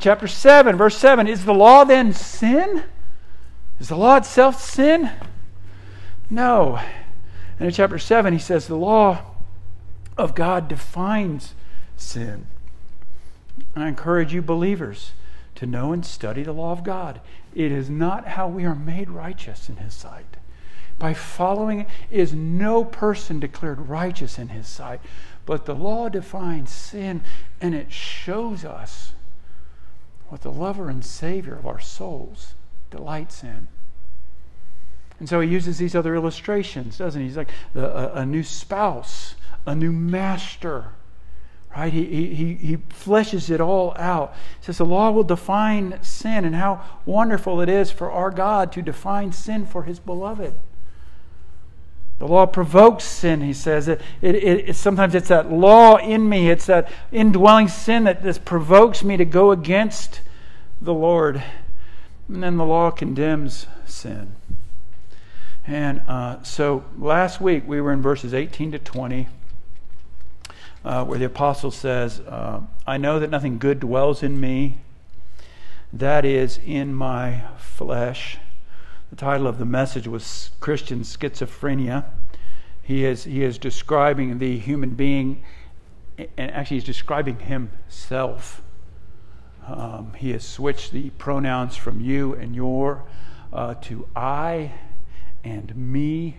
chapter 0.00 0.26
7, 0.26 0.76
verse 0.76 0.96
7 0.96 1.26
Is 1.26 1.44
the 1.44 1.54
law 1.54 1.84
then 1.84 2.12
sin? 2.12 2.84
Is 3.80 3.88
the 3.88 3.96
law 3.96 4.16
itself 4.16 4.60
sin? 4.60 5.10
No. 6.30 6.80
And 7.58 7.68
in 7.68 7.72
chapter 7.72 7.98
7, 7.98 8.32
he 8.32 8.38
says 8.38 8.66
the 8.66 8.76
law 8.76 9.34
of 10.16 10.34
God 10.34 10.68
defines 10.68 11.54
sin. 11.96 12.46
I 13.74 13.88
encourage 13.88 14.32
you, 14.32 14.42
believers, 14.42 15.12
to 15.54 15.66
know 15.66 15.92
and 15.92 16.04
study 16.04 16.42
the 16.42 16.52
law 16.52 16.72
of 16.72 16.84
God. 16.84 17.20
It 17.54 17.72
is 17.72 17.88
not 17.88 18.28
how 18.28 18.48
we 18.48 18.64
are 18.64 18.74
made 18.74 19.10
righteous 19.10 19.68
in 19.68 19.76
His 19.76 19.94
sight. 19.94 20.36
By 20.98 21.14
following 21.14 21.80
it 21.80 21.88
is 22.10 22.32
no 22.32 22.84
person 22.84 23.40
declared 23.40 23.88
righteous 23.88 24.38
in 24.38 24.48
His 24.48 24.66
sight. 24.66 25.00
But 25.46 25.64
the 25.64 25.74
law 25.74 26.08
defines 26.08 26.70
sin 26.70 27.22
and 27.60 27.74
it 27.74 27.90
shows 27.90 28.64
us 28.64 29.12
what 30.28 30.42
the 30.42 30.52
lover 30.52 30.88
and 30.88 31.04
Savior 31.04 31.54
of 31.54 31.66
our 31.66 31.80
souls 31.80 32.54
delights 32.90 33.42
in. 33.42 33.68
And 35.18 35.28
so 35.28 35.40
he 35.40 35.48
uses 35.48 35.78
these 35.78 35.94
other 35.94 36.14
illustrations, 36.14 36.98
doesn't 36.98 37.20
he? 37.20 37.28
He's 37.28 37.36
like 37.36 37.50
a, 37.74 38.10
a 38.14 38.26
new 38.26 38.42
spouse, 38.42 39.34
a 39.66 39.74
new 39.74 39.90
master, 39.90 40.92
right? 41.76 41.92
He, 41.92 42.34
he, 42.34 42.54
he 42.54 42.76
fleshes 42.76 43.50
it 43.50 43.60
all 43.60 43.94
out. 43.98 44.34
He 44.60 44.66
says 44.66 44.78
the 44.78 44.84
law 44.84 45.10
will 45.10 45.24
define 45.24 45.98
sin 46.02 46.44
and 46.44 46.54
how 46.54 46.84
wonderful 47.04 47.60
it 47.60 47.68
is 47.68 47.90
for 47.90 48.10
our 48.10 48.30
God 48.30 48.70
to 48.72 48.82
define 48.82 49.32
sin 49.32 49.66
for 49.66 49.82
his 49.84 49.98
beloved. 49.98 50.54
The 52.18 52.26
law 52.26 52.46
provokes 52.46 53.04
sin, 53.04 53.42
he 53.42 53.52
says. 53.52 53.86
It, 53.86 54.00
it, 54.20 54.34
it, 54.34 54.76
sometimes 54.76 55.14
it's 55.14 55.28
that 55.28 55.52
law 55.52 55.96
in 55.96 56.28
me, 56.28 56.50
it's 56.50 56.66
that 56.66 56.90
indwelling 57.12 57.68
sin 57.68 58.04
that 58.04 58.22
this 58.22 58.38
provokes 58.38 59.04
me 59.04 59.16
to 59.16 59.24
go 59.24 59.52
against 59.52 60.20
the 60.80 60.94
Lord. 60.94 61.42
And 62.28 62.42
then 62.42 62.56
the 62.56 62.64
law 62.64 62.90
condemns 62.90 63.66
sin. 63.86 64.32
And 65.66 66.02
uh, 66.08 66.42
so 66.42 66.84
last 66.98 67.40
week 67.40 67.64
we 67.66 67.80
were 67.80 67.92
in 67.92 68.02
verses 68.02 68.34
18 68.34 68.72
to 68.72 68.78
20, 68.78 69.28
uh, 70.84 71.04
where 71.04 71.18
the 71.18 71.26
apostle 71.26 71.70
says, 71.70 72.20
uh, 72.20 72.62
I 72.86 72.96
know 72.96 73.20
that 73.20 73.30
nothing 73.30 73.58
good 73.58 73.78
dwells 73.78 74.22
in 74.22 74.40
me, 74.40 74.78
that 75.92 76.24
is, 76.24 76.58
in 76.66 76.94
my 76.94 77.42
flesh. 77.58 78.38
The 79.10 79.16
title 79.16 79.46
of 79.46 79.58
the 79.58 79.64
message 79.64 80.06
was 80.06 80.50
Christian 80.60 81.00
Schizophrenia. 81.00 82.04
He 82.82 83.06
is, 83.06 83.24
he 83.24 83.42
is 83.42 83.56
describing 83.56 84.38
the 84.38 84.58
human 84.58 84.90
being, 84.90 85.42
and 86.18 86.50
actually, 86.50 86.76
he's 86.76 86.84
describing 86.84 87.38
himself. 87.38 88.60
Um, 89.66 90.12
he 90.14 90.32
has 90.32 90.44
switched 90.44 90.92
the 90.92 91.08
pronouns 91.10 91.74
from 91.74 92.00
you 92.00 92.34
and 92.34 92.54
your 92.54 93.04
uh, 93.50 93.74
to 93.82 94.06
I 94.14 94.72
and 95.42 95.74
me 95.74 96.36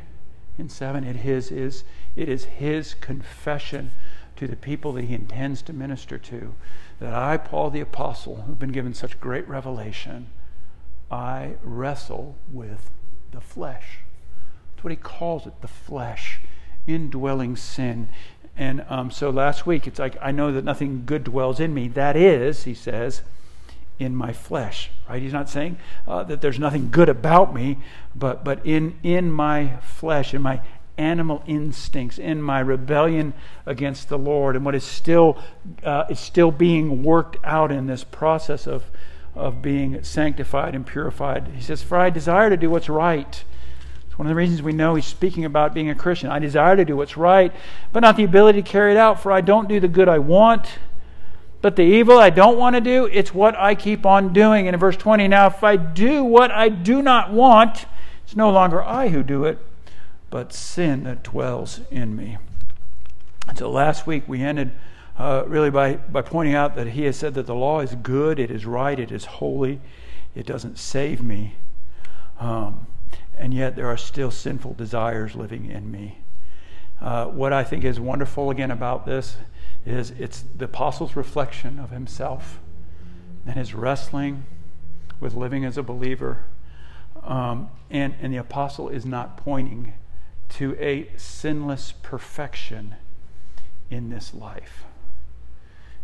in 0.60 0.70
7. 0.70 1.04
It 1.04 1.26
is, 1.26 1.52
is, 1.52 1.84
it 2.16 2.30
is 2.30 2.46
his 2.46 2.94
confession 2.94 3.92
to 4.36 4.48
the 4.48 4.56
people 4.56 4.94
that 4.94 5.06
he 5.06 5.16
intends 5.16 5.64
to 5.64 5.74
minister 5.74 6.20
to 6.20 6.54
that 7.00 7.16
I, 7.16 7.38
Paul 7.38 7.72
the 7.72 7.82
Apostle, 7.82 8.42
who've 8.42 8.60
been 8.60 8.72
given 8.72 8.94
such 8.94 9.20
great 9.20 9.48
revelation, 9.48 10.28
I 11.12 11.56
wrestle 11.64 12.36
with 12.52 12.92
the 13.32 13.42
flesh. 13.42 14.00
That's 14.76 14.84
what 14.84 14.92
he 14.92 14.98
calls 14.98 15.48
it, 15.48 15.62
the 15.62 15.68
flesh, 15.68 16.40
indwelling 16.88 17.56
sin. 17.56 18.10
And 18.56 18.86
um, 18.90 19.10
so 19.12 19.30
last 19.30 19.66
week, 19.66 19.88
it's 19.88 20.00
like, 20.00 20.18
I 20.22 20.32
know 20.32 20.52
that 20.52 20.64
nothing 20.64 21.04
good 21.06 21.24
dwells 21.24 21.60
in 21.60 21.74
me. 21.74 21.88
That 21.88 22.16
is, 22.16 22.64
he 22.64 22.74
says, 22.74 23.22
in 24.00 24.16
my 24.16 24.34
flesh. 24.34 24.92
Right? 25.08 25.22
He's 25.22 25.34
not 25.34 25.50
saying 25.50 25.78
uh, 26.08 26.24
that 26.24 26.42
there's 26.42 26.60
nothing 26.60 26.90
good 26.90 27.10
about 27.10 27.54
me, 27.54 27.78
but, 28.16 28.44
but 28.44 28.66
in, 28.66 28.98
in 29.04 29.32
my 29.32 29.78
flesh, 29.78 30.34
in 30.34 30.42
my 30.42 30.62
animal 30.98 31.42
instincts, 31.48 32.18
in 32.18 32.42
my 32.42 32.60
rebellion 32.60 33.34
against 33.66 34.10
the 34.10 34.18
Lord, 34.18 34.56
and 34.56 34.66
what 34.66 34.76
is 34.76 34.84
still, 34.84 35.38
uh, 35.84 36.06
is 36.10 36.20
still 36.20 36.52
being 36.52 37.04
worked 37.04 37.38
out 37.44 37.72
in 37.72 37.88
this 37.88 38.04
process 38.04 38.68
of 38.68 38.86
of 39.36 39.62
being 39.62 40.04
sanctified 40.04 40.76
and 40.76 40.86
purified. 40.86 41.48
He 41.56 41.62
says, 41.62 41.82
For 41.82 41.98
I 41.98 42.10
desire 42.10 42.50
to 42.50 42.58
do 42.58 42.70
what's 42.70 42.90
right. 42.90 43.44
It's 44.08 44.18
one 44.18 44.28
of 44.28 44.30
the 44.30 44.36
reasons 44.36 44.62
we 44.62 44.74
know 44.74 44.96
he's 44.96 45.06
speaking 45.06 45.46
about 45.46 45.74
being 45.74 45.90
a 45.90 45.96
Christian. 45.96 46.30
I 46.30 46.40
desire 46.40 46.76
to 46.76 46.86
do 46.86 46.96
what's 46.96 47.18
right, 47.18 47.54
but 47.94 48.02
not 48.02 48.18
the 48.18 48.24
ability 48.24 48.62
to 48.62 48.70
carry 48.70 48.92
it 48.92 48.98
out, 48.98 49.22
for 49.22 49.32
I 49.32 49.42
don't 49.42 49.70
do 49.70 49.80
the 49.80 49.88
good 49.88 50.10
I 50.10 50.20
want. 50.20 50.68
But 51.62 51.76
the 51.76 51.84
evil 51.84 52.18
I 52.18 52.30
don't 52.30 52.58
want 52.58 52.76
to 52.76 52.82
do, 52.82 53.06
it's 53.06 53.34
what 53.34 53.56
I 53.58 53.76
keep 53.76 54.06
on 54.06 54.32
doing. 54.32 54.68
And 54.68 54.74
in 54.74 54.80
verse 54.80 54.96
20, 54.96 55.28
now 55.28 55.48
if 55.48 55.64
I 55.64 55.76
do 55.76 56.24
what 56.24 56.52
I 56.52 56.70
do 56.70 57.02
not 57.02 57.34
want, 57.34 57.86
it's 58.24 58.36
no 58.36 58.50
longer 58.50 58.82
I 58.82 59.10
who 59.10 59.24
do 59.24 59.44
it, 59.44 59.60
but 60.30 60.54
sin 60.54 61.04
that 61.04 61.24
dwells 61.24 61.82
in 61.92 62.16
me. 62.16 62.38
And 63.48 63.58
so 63.58 63.70
last 63.70 64.08
week 64.08 64.24
we 64.28 64.42
ended 64.42 64.72
uh, 65.20 65.44
really 65.48 65.70
by, 65.70 65.96
by 65.96 66.22
pointing 66.22 66.56
out 66.56 66.76
that 66.76 66.88
he 66.88 67.04
has 67.04 67.18
said 67.18 67.34
that 67.34 67.46
the 67.46 67.54
law 67.54 67.82
is 67.82 67.94
good, 67.96 68.40
it 68.40 68.50
is 68.50 68.66
right, 68.66 68.98
it 68.98 69.12
is 69.12 69.26
holy, 69.26 69.82
it 70.34 70.46
doesn't 70.46 70.80
save 70.80 71.22
me. 71.22 71.56
Um, 72.40 72.88
and 73.38 73.54
yet 73.54 73.76
there 73.76 73.88
are 73.88 73.98
still 73.98 74.32
sinful 74.32 74.76
desires 74.76 75.36
living 75.36 75.66
in 75.66 75.92
me. 75.92 76.20
Uh, 77.02 77.26
what 77.26 77.52
I 77.52 77.66
think 77.66 77.84
is 77.84 78.00
wonderful 78.00 78.50
again 78.50 78.72
about 78.72 79.06
this 79.06 79.38
is 79.86 80.12
it's 80.12 80.44
the 80.56 80.66
apostle's 80.66 81.16
reflection 81.16 81.80
of 81.80 81.90
himself 81.90 82.60
and 83.46 83.56
his 83.56 83.74
wrestling 83.74 84.46
with 85.20 85.34
living 85.34 85.66
as 85.66 85.78
a 85.78 85.84
believer. 85.84 86.46
Um, 87.24 87.70
and, 87.90 88.16
and 88.22 88.34
the 88.34 88.38
apostle 88.38 88.88
is 88.88 89.06
not 89.06 89.36
pointing 89.36 89.94
to 90.50 90.78
a 90.80 91.10
sinless 91.18 91.94
perfection 92.02 92.96
in 93.90 94.10
this 94.10 94.34
life. 94.34 94.86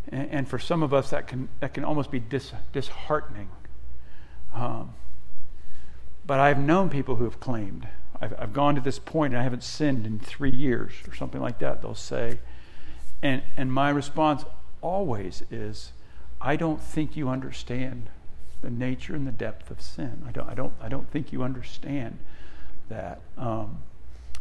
And, 0.10 0.30
and 0.30 0.48
for 0.48 0.60
some 0.60 0.84
of 0.84 0.94
us, 0.94 1.10
that 1.10 1.28
can, 1.28 1.50
that 1.60 1.74
can 1.74 1.84
almost 1.84 2.12
be 2.12 2.20
dis, 2.20 2.54
disheartening. 2.74 3.50
Um, 4.54 4.94
but 6.26 6.40
I've 6.40 6.60
known 6.60 6.90
people 6.90 7.16
who 7.16 7.26
have 7.26 7.40
claimed, 7.40 7.88
I've, 8.20 8.34
I've 8.40 8.54
gone 8.54 8.76
to 8.76 8.82
this 8.82 9.00
point 9.00 9.34
and 9.34 9.40
I 9.40 9.44
haven't 9.44 9.64
sinned 9.64 10.06
in 10.06 10.20
three 10.20 10.52
years 10.52 10.94
or 11.08 11.14
something 11.14 11.42
like 11.42 11.60
that, 11.60 11.82
they'll 11.82 11.94
say. 11.94 12.40
And, 13.22 13.44
and 13.58 13.72
my 13.72 13.90
response 13.90 14.44
always 14.82 15.44
is, 15.52 15.92
I 16.42 16.56
don't 16.56 16.82
think 16.82 17.16
you 17.16 17.30
understand 17.30 18.10
the 18.62 18.70
nature 18.70 19.16
and 19.16 19.28
the 19.28 19.32
depth 19.32 19.70
of 19.70 19.82
sin. 19.82 20.24
I 20.28 20.32
don't, 20.32 20.50
I 20.50 20.54
don't, 20.54 20.74
I 20.82 20.90
don't 20.90 21.10
think 21.12 21.32
you 21.32 21.44
understand 21.44 22.18
that. 22.90 23.22
Um, 23.38 23.80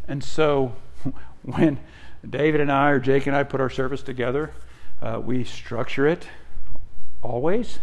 and 0.09 0.23
so 0.23 0.75
when 1.43 1.81
David 2.29 2.61
and 2.61 2.73
I, 2.73 2.91
or 2.91 3.01
Jake 3.01 3.27
and 3.27 3.37
I, 3.37 3.43
put 3.43 3.61
our 3.61 3.71
service 3.71 4.03
together, 4.03 4.53
uh, 5.03 5.21
we 5.25 5.45
structure 5.45 6.07
it 6.07 6.27
always 7.23 7.79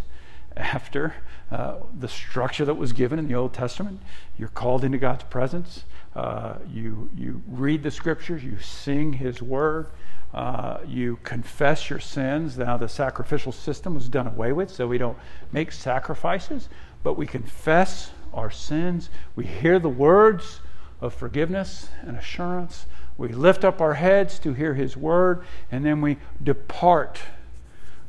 after 0.56 1.14
uh, 1.50 1.76
the 1.98 2.08
structure 2.08 2.64
that 2.64 2.74
was 2.74 2.92
given 2.92 3.18
in 3.18 3.28
the 3.28 3.34
Old 3.34 3.52
Testament. 3.52 4.00
You're 4.38 4.48
called 4.48 4.84
into 4.84 4.98
God's 4.98 5.24
presence. 5.24 5.84
Uh, 6.14 6.54
you, 6.72 7.10
you 7.16 7.42
read 7.46 7.82
the 7.82 7.90
scriptures, 7.90 8.44
you 8.44 8.58
sing 8.58 9.14
His 9.14 9.42
word, 9.42 9.88
uh, 10.34 10.78
you 10.86 11.18
confess 11.24 11.90
your 11.90 11.98
sins. 11.98 12.56
Now, 12.56 12.76
the 12.76 12.88
sacrificial 12.88 13.52
system 13.52 13.94
was 13.94 14.08
done 14.08 14.26
away 14.26 14.52
with, 14.52 14.70
so 14.70 14.86
we 14.86 14.98
don't 14.98 15.18
make 15.52 15.72
sacrifices, 15.72 16.68
but 17.02 17.18
we 17.18 17.26
confess 17.26 18.10
our 18.32 18.50
sins. 18.50 19.10
We 19.36 19.44
hear 19.44 19.78
the 19.78 19.88
words 19.88 20.60
of 21.00 21.12
forgiveness 21.12 21.88
and 22.02 22.16
assurance. 22.16 22.86
We 23.16 23.28
lift 23.28 23.64
up 23.64 23.80
our 23.80 23.94
heads 23.94 24.38
to 24.40 24.54
hear 24.54 24.74
His 24.74 24.96
word, 24.96 25.44
and 25.70 25.84
then 25.84 26.00
we 26.00 26.18
depart, 26.42 27.20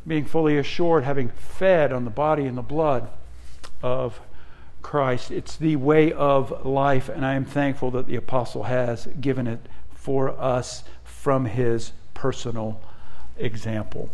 being 0.08 0.26
fully 0.26 0.58
assured, 0.58 1.04
having 1.04 1.30
fed 1.30 1.92
on 1.92 2.06
the 2.06 2.12
body 2.12 2.46
and 2.46 2.58
the 2.58 2.62
blood 2.62 3.10
of 3.82 4.20
Christ. 4.82 5.32
It's 5.32 5.56
the 5.56 5.76
way 5.76 6.12
of 6.12 6.66
life, 6.66 7.10
and 7.10 7.26
I 7.26 7.34
am 7.34 7.46
thankful 7.46 7.92
that 7.92 8.08
the 8.08 8.16
apostle 8.16 8.64
has 8.64 9.08
given 9.20 9.48
it 9.48 9.60
for 9.94 10.30
us 10.30 10.84
from 11.04 11.46
his 11.46 11.94
personal 12.14 12.82
example. 13.38 14.10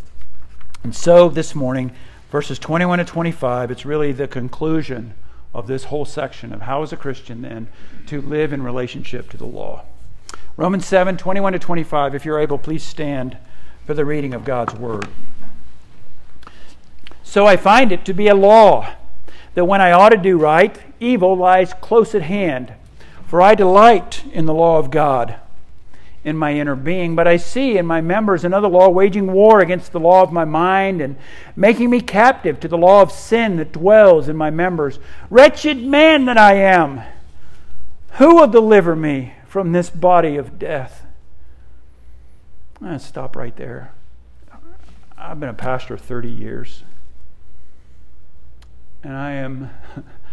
And 0.84 0.96
so 0.96 1.28
this 1.28 1.56
morning, 1.56 1.92
verses 2.32 2.60
21 2.60 3.00
to 3.00 3.06
25, 3.06 3.72
it's 3.72 3.86
really 3.86 4.12
the 4.12 4.28
conclusion 4.28 5.14
of 5.54 5.68
this 5.68 5.86
whole 5.86 6.06
section 6.06 6.54
of 6.54 6.62
how, 6.62 6.84
as 6.84 6.94
a 6.94 6.98
Christian, 6.98 7.42
then, 7.42 7.68
to 8.06 8.22
live 8.22 8.54
in 8.54 8.62
relationship 8.62 9.30
to 9.32 9.38
the 9.38 9.46
law. 9.46 9.84
Romans 10.60 10.86
7 10.86 11.16
21 11.16 11.54
to 11.54 11.60
25. 11.60 12.16
If 12.16 12.26
you're 12.26 12.38
able, 12.38 12.58
please 12.58 12.84
stand 12.84 13.38
for 13.86 13.94
the 13.94 14.04
reading 14.04 14.34
of 14.34 14.44
God's 14.44 14.76
word. 14.76 15.08
So 17.24 17.48
I 17.48 17.56
find 17.56 17.94
it 17.94 18.04
to 18.04 18.14
be 18.14 18.28
a 18.28 18.36
law 18.36 18.94
that 19.54 19.64
when 19.64 19.80
I 19.80 19.94
ought 19.94 20.10
to 20.10 20.18
do 20.18 20.38
right, 20.38 20.78
evil 21.00 21.38
lies 21.38 21.74
close 21.76 22.14
at 22.14 22.24
hand. 22.24 22.74
For 23.26 23.42
I 23.42 23.56
delight 23.56 24.26
in 24.34 24.48
the 24.48 24.54
law 24.54 24.80
of 24.80 24.92
God 24.92 25.38
in 26.26 26.36
my 26.36 26.54
inner 26.54 26.76
being, 26.76 27.16
but 27.16 27.26
I 27.26 27.38
see 27.38 27.78
in 27.78 27.86
my 27.86 28.02
members 28.02 28.44
another 28.44 28.68
law 28.68 28.90
waging 28.90 29.32
war 29.32 29.62
against 29.62 29.94
the 29.94 30.00
law 30.02 30.24
of 30.24 30.34
my 30.34 30.44
mind 30.44 31.00
and 31.00 31.16
making 31.56 31.90
me 31.90 32.02
captive 32.02 32.60
to 32.60 32.68
the 32.68 32.78
law 32.78 33.02
of 33.02 33.14
sin 33.14 33.56
that 33.56 33.72
dwells 33.72 34.28
in 34.28 34.36
my 34.36 34.50
members. 34.50 35.00
Wretched 35.30 35.82
man 35.82 36.26
that 36.26 36.38
I 36.38 36.56
am! 36.56 37.04
Who 38.18 38.36
will 38.36 38.48
deliver 38.50 38.94
me 38.94 39.36
from 39.50 39.72
this 39.72 39.90
body 39.90 40.38
of 40.38 40.60
death? 40.60 41.08
I'm 42.82 43.00
stop 43.00 43.36
right 43.36 43.56
there. 43.56 43.94
I've 45.18 45.40
been 45.40 45.50
a 45.50 45.56
pastor 45.56 45.98
30 45.98 46.30
years. 46.30 46.84
And 49.04 49.18
I 49.18 49.32
am, 49.32 49.72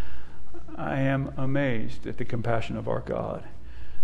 I 0.77 1.01
am 1.01 1.33
amazed 1.37 2.07
at 2.07 2.19
the 2.19 2.27
compassion 2.27 2.77
of 2.77 2.89
our 2.89 3.01
God. 3.01 3.45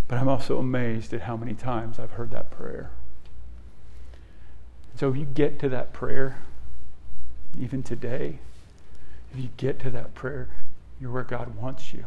But 0.09 0.19
I'm 0.19 0.28
also 0.28 0.59
amazed 0.59 1.12
at 1.12 1.23
how 1.23 1.37
many 1.37 1.52
times 1.52 1.99
I've 1.99 2.12
heard 2.12 2.31
that 2.31 2.50
prayer. 2.50 2.90
So 4.97 5.11
if 5.11 5.16
you 5.16 5.26
get 5.26 5.59
to 5.61 5.69
that 5.69 5.92
prayer, 5.92 6.38
even 7.59 7.83
today, 7.83 8.38
if 9.31 9.38
you 9.38 9.50
get 9.59 9.78
to 9.81 9.90
that 9.90 10.14
prayer, 10.14 10.49
you're 10.99 11.11
where 11.11 11.23
God 11.23 11.54
wants 11.54 11.92
you. 11.92 12.07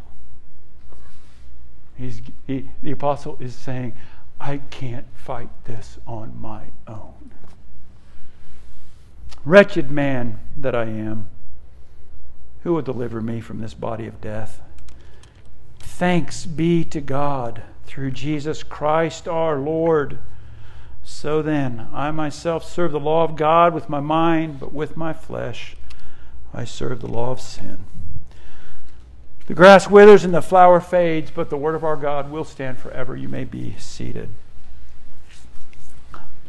He's, 1.97 2.21
he, 2.45 2.69
the 2.81 2.91
apostle 2.91 3.37
is 3.39 3.55
saying, 3.55 3.93
I 4.39 4.57
can't 4.57 5.07
fight 5.15 5.49
this 5.63 5.97
on 6.05 6.39
my 6.39 6.65
own. 6.87 7.31
Wretched 9.45 9.91
man 9.91 10.39
that 10.57 10.75
I 10.75 10.85
am. 10.85 11.29
Who 12.63 12.73
will 12.73 12.81
deliver 12.81 13.21
me 13.21 13.41
from 13.41 13.59
this 13.59 13.73
body 13.73 14.07
of 14.07 14.19
death? 14.19 14.61
Thanks 15.79 16.45
be 16.45 16.83
to 16.85 16.99
God 16.99 17.63
through 17.85 18.11
Jesus 18.11 18.63
Christ 18.63 19.27
our 19.27 19.57
Lord. 19.57 20.17
So 21.03 21.41
then, 21.41 21.87
I 21.93 22.11
myself 22.11 22.67
serve 22.67 22.91
the 22.91 22.99
law 22.99 23.23
of 23.23 23.35
God 23.35 23.73
with 23.73 23.87
my 23.87 23.99
mind, 23.99 24.59
but 24.59 24.73
with 24.73 24.97
my 24.97 25.13
flesh 25.13 25.77
I 26.53 26.65
serve 26.65 27.01
the 27.01 27.07
law 27.07 27.31
of 27.31 27.39
sin. 27.39 27.85
The 29.47 29.53
grass 29.53 29.89
withers 29.89 30.23
and 30.23 30.33
the 30.33 30.41
flower 30.41 30.79
fades, 30.79 31.29
but 31.29 31.49
the 31.49 31.57
word 31.57 31.75
of 31.75 31.83
our 31.83 31.95
God 31.95 32.31
will 32.31 32.45
stand 32.45 32.79
forever. 32.79 33.15
You 33.15 33.29
may 33.29 33.43
be 33.43 33.75
seated. 33.77 34.29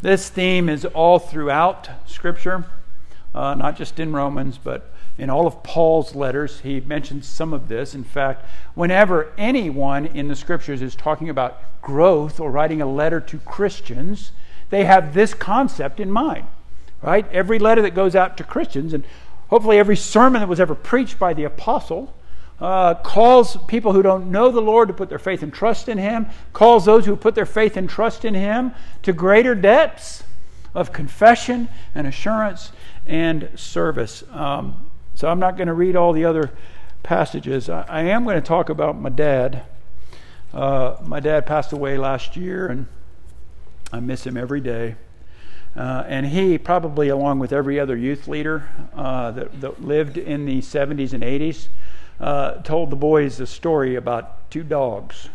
This 0.01 0.31
theme 0.31 0.69
is 0.69 0.85
all 0.87 1.19
throughout 1.19 1.91
Scripture, 2.07 2.65
uh, 3.35 3.55
not 3.55 3.77
just 3.77 4.01
in 4.01 4.13
Romans, 4.13 4.59
but 4.59 4.91
in 5.19 5.31
all 5.31 5.47
of 5.47 5.63
Paul's 5.63 6.15
letters, 6.15 6.61
he 6.61 6.81
mentions 6.81 7.27
some 7.27 7.53
of 7.53 7.69
this. 7.69 7.95
In 7.95 8.05
fact, 8.05 8.45
whenever 8.75 9.33
anyone 9.39 10.07
in 10.07 10.29
the 10.29 10.37
scriptures 10.37 10.83
is 10.83 10.95
talking 10.95 11.31
about 11.31 11.61
growth 11.81 12.39
or 12.39 12.51
writing 12.51 12.83
a 12.83 12.87
letter 12.87 13.21
to 13.21 13.39
Christians, 13.39 14.33
they 14.69 14.85
have 14.85 15.15
this 15.15 15.33
concept 15.33 16.01
in 16.01 16.11
mind, 16.11 16.47
right? 17.01 17.31
Every 17.33 17.59
letter 17.59 17.81
that 17.83 17.95
goes 17.95 18.15
out 18.15 18.37
to 18.37 18.45
Christians, 18.45 18.93
and 18.93 19.05
hopefully 19.49 19.79
every 19.79 19.97
sermon 19.97 20.41
that 20.41 20.49
was 20.49 20.61
ever 20.61 20.75
preached 20.75 21.19
by 21.19 21.33
the 21.33 21.45
apostle, 21.45 22.13
uh, 22.61 22.95
calls 22.95 23.57
people 23.67 23.93
who 23.93 24.03
don't 24.03 24.31
know 24.31 24.51
the 24.51 24.61
Lord 24.61 24.89
to 24.89 24.95
put 24.95 25.09
their 25.09 25.19
faith 25.19 25.43
and 25.43 25.53
trust 25.53 25.89
in 25.89 25.99
Him, 25.99 26.27
calls 26.53 26.85
those 26.85 27.07
who 27.07 27.17
put 27.17 27.35
their 27.35 27.47
faith 27.47 27.77
and 27.77 27.89
trust 27.89 28.25
in 28.25 28.35
Him 28.35 28.73
to 29.03 29.13
greater 29.13 29.55
depths 29.55 30.25
of 30.75 30.93
confession 30.93 31.69
and 31.95 32.07
assurance 32.07 32.73
and 33.07 33.49
service. 33.57 34.25
Um, 34.31 34.91
so 35.15 35.29
I'm 35.29 35.39
not 35.39 35.57
going 35.57 35.69
to 35.69 35.75
read 35.75 35.97
all 35.97 36.13
the 36.13 36.25
other 36.25 36.51
passages. 37.03 37.69
I, 37.71 37.83
I 37.89 38.03
am 38.03 38.25
going 38.25 38.37
to 38.37 38.47
talk 38.47 38.69
about 38.69 38.99
my 39.01 39.09
dad. 39.09 39.63
Uh, 40.53 40.97
my 41.05 41.21
dad 41.21 41.47
passed 41.47 41.73
away 41.73 41.99
last 41.99 42.37
year, 42.37 42.67
and 42.67 42.87
I 43.93 44.01
miss 44.01 44.27
him 44.27 44.37
every 44.37 44.61
day. 44.61 44.97
Uh, 45.77 46.05
and 46.07 46.27
he, 46.27 46.57
probably 46.57 47.09
along 47.09 47.39
with 47.39 47.53
every 47.53 47.79
other 47.79 47.97
youth 47.97 48.29
leader 48.29 48.69
uh, 48.95 49.31
that, 49.33 49.61
that, 49.61 49.83
lived 49.83 50.17
in 50.17 50.47
the 50.47 50.59
70s 50.61 51.13
and 51.13 51.23
80s, 51.23 51.69
uh, 52.21 52.63
told 52.63 52.91
the 52.91 52.97
boys 52.97 53.41
a 53.41 53.47
story 53.47 53.97
about 53.97 54.51
two 54.51 54.63
dogs. 54.63 55.29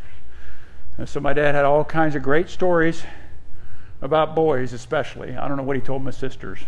And 0.97 1.07
so 1.07 1.19
my 1.19 1.33
dad 1.33 1.55
had 1.55 1.65
all 1.65 1.83
kinds 1.83 2.15
of 2.15 2.23
great 2.23 2.49
stories 2.49 3.03
about 4.01 4.35
boys, 4.35 4.73
especially. 4.73 5.35
I 5.35 5.47
don't 5.47 5.57
know 5.57 5.63
what 5.63 5.75
he 5.75 5.81
told 5.81 6.03
my 6.03 6.11
sisters, 6.11 6.59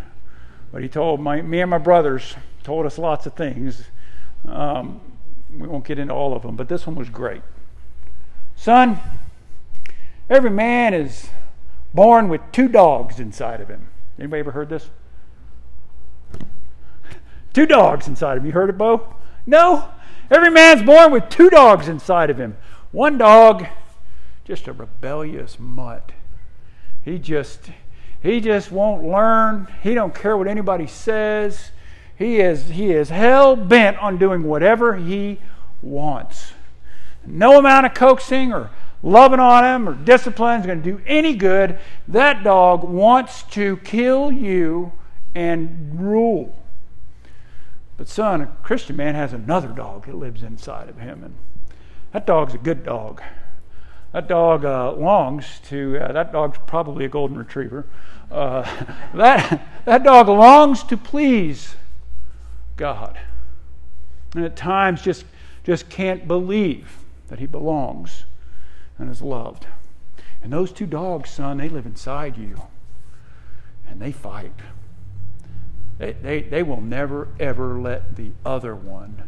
but 0.72 0.82
he 0.82 0.88
told 0.88 1.20
my, 1.20 1.42
me 1.42 1.62
and 1.62 1.70
my 1.70 1.78
brothers 1.78 2.36
told 2.64 2.86
us 2.86 2.98
lots 2.98 3.26
of 3.26 3.34
things. 3.34 3.84
Um, 4.48 5.02
we 5.58 5.68
won't 5.68 5.86
get 5.86 6.00
into 6.00 6.14
all 6.14 6.36
of 6.36 6.44
them, 6.44 6.56
but 6.56 6.70
this 6.70 6.88
one 6.88 6.96
was 6.96 7.10
great. 7.10 7.42
Son, 8.56 9.00
every 10.30 10.50
man 10.50 10.94
is 10.94 11.30
born 11.94 12.30
with 12.30 12.42
two 12.52 12.68
dogs 12.68 13.20
inside 13.20 13.62
of 13.62 13.68
him. 13.68 13.90
Anybody 14.18 14.40
ever 14.40 14.52
heard 14.52 14.70
this? 14.70 14.90
Two 17.54 17.66
dogs 17.66 18.08
inside 18.08 18.38
of 18.38 18.44
him. 18.44 18.48
You 18.48 18.52
heard 18.54 18.70
it, 18.70 18.78
Bo? 18.78 19.16
No. 19.46 19.90
Every 20.34 20.50
man's 20.50 20.82
born 20.82 21.12
with 21.12 21.30
two 21.30 21.52
dogs 21.52 21.88
inside 21.88 22.32
of 22.32 22.40
him. 22.40 22.58
One 22.92 23.20
dog, 23.20 23.68
just 24.44 24.68
a 24.68 24.74
rebellious 24.74 25.60
mutt. 25.60 26.12
He 27.06 27.20
just 27.20 27.70
he 28.20 28.42
just 28.42 28.72
won't 28.72 29.04
learn. 29.04 29.68
He 29.84 29.94
don't 29.94 30.16
care 30.16 30.36
what 30.36 30.48
anybody 30.48 30.88
says. 30.88 31.70
He 32.18 32.40
is, 32.40 32.70
he 32.70 32.92
is 32.92 33.10
hell 33.10 33.56
bent 33.56 34.00
on 34.00 34.18
doing 34.18 34.42
whatever 34.42 34.96
he 34.96 35.40
wants. 35.84 36.54
No 37.28 37.60
amount 37.60 37.86
of 37.86 37.94
coaxing 37.94 38.52
or 38.52 38.72
loving 39.04 39.40
on 39.40 39.64
him 39.64 39.88
or 39.88 39.94
discipline 39.94 40.62
is 40.62 40.66
going 40.66 40.82
to 40.82 40.92
do 40.98 41.02
any 41.06 41.36
good. 41.36 41.78
That 42.08 42.44
dog 42.44 42.84
wants 42.84 43.44
to 43.52 43.78
kill 43.78 44.32
you 44.32 44.94
and 45.36 46.00
rule. 46.00 46.58
But, 47.98 48.08
son, 48.08 48.42
a 48.42 48.48
Christian 48.64 48.96
man 48.96 49.16
has 49.16 49.34
another 49.34 49.68
dog 49.68 50.06
that 50.06 50.16
lives 50.16 50.44
inside 50.44 50.90
of 50.90 50.98
him, 50.98 51.24
and 51.24 51.36
that 52.12 52.26
dog's 52.26 52.54
a 52.54 52.58
good 52.58 52.84
dog. 52.84 53.22
That 54.14 54.28
dog 54.28 54.64
uh, 54.64 54.94
longs 54.94 55.60
to, 55.70 55.98
uh, 55.98 56.12
that 56.12 56.32
dog's 56.32 56.60
probably 56.68 57.06
a 57.06 57.10
golden 57.10 57.38
retriever. 57.38 57.86
Uh, 58.32 58.62
that, 59.14 59.68
that 59.86 60.04
dog 60.04 60.28
longs 60.28 60.84
to 60.84 60.98
please 60.98 61.76
God. 62.78 63.20
And 64.36 64.46
at 64.46 64.56
times 64.56 65.02
just, 65.02 65.26
just 65.64 65.90
can't 65.90 66.28
believe 66.28 66.98
that 67.28 67.40
he 67.40 67.48
belongs 67.48 68.26
and 68.98 69.10
is 69.10 69.22
loved. 69.22 69.66
And 70.44 70.52
those 70.52 70.72
two 70.72 70.86
dogs, 70.86 71.30
son, 71.30 71.58
they 71.58 71.70
live 71.70 71.86
inside 71.86 72.38
you. 72.38 72.62
And 73.88 74.00
they 74.00 74.12
fight. 74.12 74.54
They, 75.98 76.14
they, 76.14 76.42
they 76.42 76.64
will 76.64 76.82
never, 76.82 77.28
ever 77.40 77.80
let 77.80 78.16
the 78.16 78.32
other 78.46 78.76
one 78.76 79.24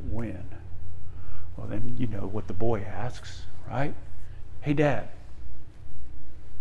win. 0.00 0.44
Well, 1.56 1.66
then 1.66 1.96
you 1.98 2.06
know 2.06 2.26
what 2.26 2.46
the 2.46 2.54
boy 2.54 2.82
asks, 2.82 3.42
right? 3.68 3.94
Hey, 4.60 4.72
Dad. 4.72 5.08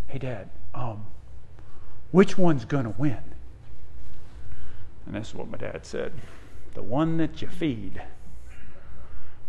Hey, 0.07 0.19
Dad. 0.19 0.49
Um, 0.73 1.05
which 2.11 2.37
one's 2.37 2.65
going 2.65 2.85
to 2.85 2.93
win? 2.97 3.17
And 5.05 5.15
this 5.15 5.29
is 5.29 5.35
what 5.35 5.49
my 5.49 5.57
dad 5.57 5.85
said 5.85 6.13
the 6.73 6.83
one 6.83 7.17
that 7.17 7.41
you 7.41 7.47
feed. 7.47 8.01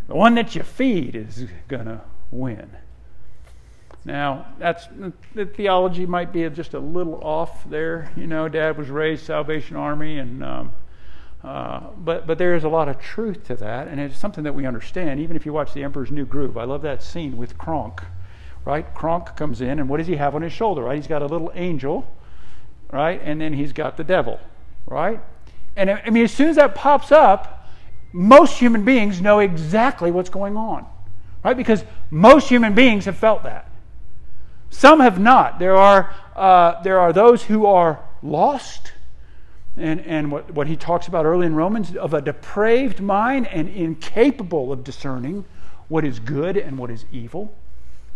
The 0.07 0.15
one 0.15 0.35
that 0.35 0.55
you 0.55 0.63
feed 0.63 1.13
is 1.13 1.45
going 1.67 1.85
to 1.85 2.01
win. 2.31 2.69
Now, 4.07 4.45
that's 4.57 4.87
the 5.35 5.45
theology 5.45 6.05
might 6.05 6.31
be 6.31 6.49
just 6.49 6.73
a 6.73 6.79
little 6.79 7.15
off 7.21 7.69
there. 7.69 8.09
You 8.15 8.25
know, 8.25 8.47
Dad 8.47 8.77
was 8.77 8.89
raised 8.89 9.25
Salvation 9.25 9.75
Army, 9.75 10.17
and 10.17 10.41
um, 10.41 10.71
uh, 11.43 11.81
but 11.97 12.25
but 12.25 12.37
there 12.37 12.55
is 12.55 12.63
a 12.63 12.69
lot 12.69 12.87
of 12.87 13.01
truth 13.01 13.43
to 13.47 13.57
that, 13.57 13.89
and 13.89 13.99
it's 13.99 14.17
something 14.17 14.45
that 14.45 14.55
we 14.55 14.65
understand. 14.65 15.19
Even 15.19 15.35
if 15.35 15.45
you 15.45 15.51
watch 15.51 15.73
The 15.73 15.83
Emperor's 15.83 16.09
New 16.09 16.25
Groove, 16.25 16.57
I 16.57 16.63
love 16.63 16.83
that 16.83 17.03
scene 17.03 17.35
with 17.35 17.57
Kronk. 17.57 18.01
Right, 18.63 18.85
Kronk 18.95 19.35
comes 19.35 19.59
in, 19.59 19.77
and 19.77 19.89
what 19.89 19.97
does 19.97 20.07
he 20.07 20.15
have 20.15 20.35
on 20.35 20.41
his 20.41 20.53
shoulder? 20.53 20.83
Right, 20.83 20.95
he's 20.95 21.07
got 21.07 21.21
a 21.21 21.25
little 21.25 21.51
angel, 21.53 22.07
right, 22.93 23.19
and 23.21 23.41
then 23.41 23.51
he's 23.51 23.73
got 23.73 23.97
the 23.97 24.05
devil, 24.05 24.39
right. 24.85 25.19
And 25.75 25.89
I 25.89 26.09
mean, 26.11 26.23
as 26.23 26.31
soon 26.31 26.47
as 26.47 26.55
that 26.55 26.75
pops 26.75 27.11
up, 27.11 27.67
most 28.13 28.57
human 28.57 28.85
beings 28.85 29.19
know 29.19 29.39
exactly 29.39 30.11
what's 30.11 30.29
going 30.29 30.55
on, 30.55 30.85
right? 31.43 31.57
Because 31.57 31.83
most 32.09 32.47
human 32.47 32.73
beings 32.73 33.03
have 33.03 33.17
felt 33.17 33.43
that. 33.43 33.66
Some 34.69 34.99
have 34.99 35.19
not. 35.19 35.59
There 35.59 35.75
are, 35.75 36.13
uh, 36.35 36.81
there 36.81 36.99
are 36.99 37.13
those 37.13 37.43
who 37.43 37.65
are 37.65 37.99
lost, 38.21 38.93
and, 39.75 40.01
and 40.01 40.31
what, 40.31 40.51
what 40.51 40.67
he 40.67 40.75
talks 40.75 41.07
about 41.07 41.25
early 41.25 41.45
in 41.45 41.55
Romans 41.55 41.95
of 41.95 42.13
a 42.13 42.21
depraved 42.21 42.99
mind 42.99 43.47
and 43.47 43.69
incapable 43.69 44.71
of 44.71 44.83
discerning 44.83 45.45
what 45.87 46.03
is 46.03 46.19
good 46.19 46.57
and 46.57 46.77
what 46.77 46.89
is 46.89 47.05
evil. 47.11 47.53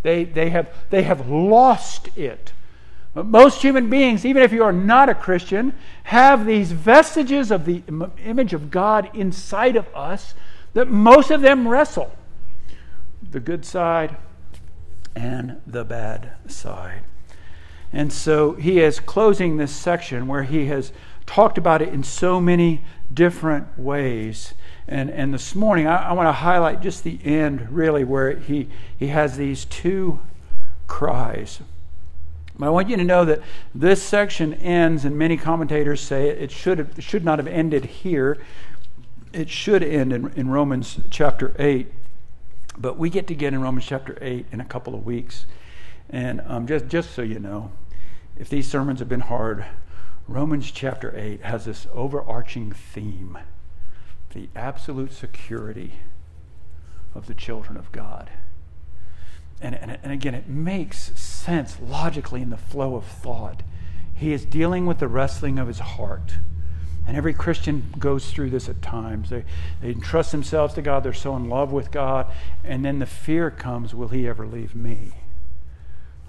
They, 0.04 0.24
they, 0.24 0.50
have, 0.50 0.74
they 0.90 1.04
have 1.04 1.30
lost 1.30 2.16
it. 2.18 2.54
But 3.14 3.26
most 3.26 3.62
human 3.62 3.90
beings, 3.90 4.26
even 4.26 4.42
if 4.42 4.52
you 4.52 4.64
are 4.64 4.72
not 4.72 5.10
a 5.10 5.16
Christian, 5.16 5.74
have 6.04 6.46
these 6.46 6.72
vestiges 6.72 7.52
of 7.52 7.66
the 7.66 7.84
image 8.24 8.54
of 8.54 8.72
God 8.72 9.10
inside 9.14 9.76
of 9.76 9.88
us 9.94 10.34
that 10.74 10.88
most 10.90 11.30
of 11.30 11.42
them 11.42 11.68
wrestle 11.68 12.12
the 13.32 13.40
good 13.40 13.66
side 13.66 14.16
and 15.16 15.62
the 15.66 15.84
bad 15.84 16.32
side. 16.48 17.02
And 17.94 18.12
so 18.12 18.54
he 18.54 18.80
is 18.80 19.00
closing 19.00 19.58
this 19.58 19.76
section 19.76 20.28
where 20.28 20.44
he 20.44 20.68
has 20.68 20.94
talked 21.26 21.58
about 21.58 21.82
it 21.82 21.90
in 21.90 22.04
so 22.04 22.40
many 22.40 22.82
different 23.14 23.78
ways. 23.78 24.54
And, 24.88 25.10
and 25.10 25.34
this 25.34 25.56
morning, 25.56 25.88
I, 25.88 26.10
I 26.10 26.14
want 26.14 26.28
to 26.28 26.34
highlight 26.34 26.82
just 26.82 27.04
the 27.04 27.20
end, 27.24 27.70
really, 27.70 28.04
where 28.04 28.38
he, 28.38 28.70
he 28.98 29.08
has 29.08 29.38
these 29.38 29.66
two 29.66 30.20
cries. 30.88 31.62
But 32.58 32.68
I 32.68 32.70
want 32.70 32.90
you 32.90 32.98
to 32.98 33.04
know 33.04 33.26
that 33.26 33.42
this 33.74 34.02
section 34.04 34.54
ends, 34.54 35.04
and 35.06 35.18
many 35.18 35.38
commentators 35.38 36.02
say 36.02 36.30
it 36.30 36.52
should, 36.52 36.78
have, 36.78 36.94
should 37.00 37.26
not 37.26 37.40
have 37.40 37.48
ended 37.48 37.86
here. 37.86 38.38
It 39.34 39.50
should 39.50 39.84
end 39.84 40.14
in, 40.14 40.32
in 40.34 40.50
Romans 40.50 41.00
chapter 41.10 41.56
8. 41.58 41.92
But 42.78 42.98
we 42.98 43.10
get 43.10 43.28
to 43.28 43.36
get 43.36 43.54
in 43.54 43.62
Romans 43.62 43.86
chapter 43.86 44.18
8 44.22 44.46
in 44.52 44.62
a 44.62 44.66
couple 44.66 44.96
of 44.96 45.06
weeks. 45.06 45.46
And 46.10 46.42
um, 46.46 46.68
just, 46.68 46.88
just 46.88 47.12
so 47.12 47.22
you 47.22 47.40
know, 47.40 47.72
if 48.38 48.50
these 48.50 48.68
sermons 48.68 49.00
have 49.00 49.10
been 49.10 49.22
hard, 49.22 49.66
Romans 50.28 50.72
chapter 50.72 51.14
8 51.16 51.42
has 51.42 51.66
this 51.66 51.88
overarching 51.94 52.72
theme 52.72 53.38
the 54.34 54.48
absolute 54.56 55.12
security 55.12 55.94
of 57.14 57.28
the 57.28 57.34
children 57.34 57.78
of 57.78 57.92
God. 57.92 58.30
And, 59.62 59.76
and, 59.76 60.00
and 60.02 60.12
again, 60.12 60.34
it 60.34 60.48
makes 60.48 61.12
sense 61.20 61.78
logically 61.82 62.42
in 62.42 62.50
the 62.50 62.58
flow 62.58 62.96
of 62.96 63.06
thought. 63.06 63.64
He 64.16 64.34
is 64.34 64.46
dealing 64.46 64.86
with 64.86 65.00
the 65.00 65.08
wrestling 65.08 65.60
of 65.60 65.68
his 65.68 65.80
heart. 65.80 66.36
And 67.08 67.18
every 67.18 67.34
Christian 67.34 67.94
goes 67.98 68.32
through 68.32 68.52
this 68.52 68.70
at 68.70 68.82
times. 68.82 69.30
They, 69.30 69.44
they 69.82 69.90
entrust 69.90 70.32
themselves 70.32 70.74
to 70.76 70.82
God, 70.82 71.04
they're 71.04 71.14
so 71.14 71.36
in 71.36 71.50
love 71.50 71.72
with 71.72 71.92
God, 71.92 72.32
and 72.64 72.86
then 72.86 73.00
the 73.00 73.06
fear 73.06 73.50
comes 73.50 73.96
will 73.96 74.10
He 74.10 74.28
ever 74.28 74.46
leave 74.46 74.76
me? 74.76 75.12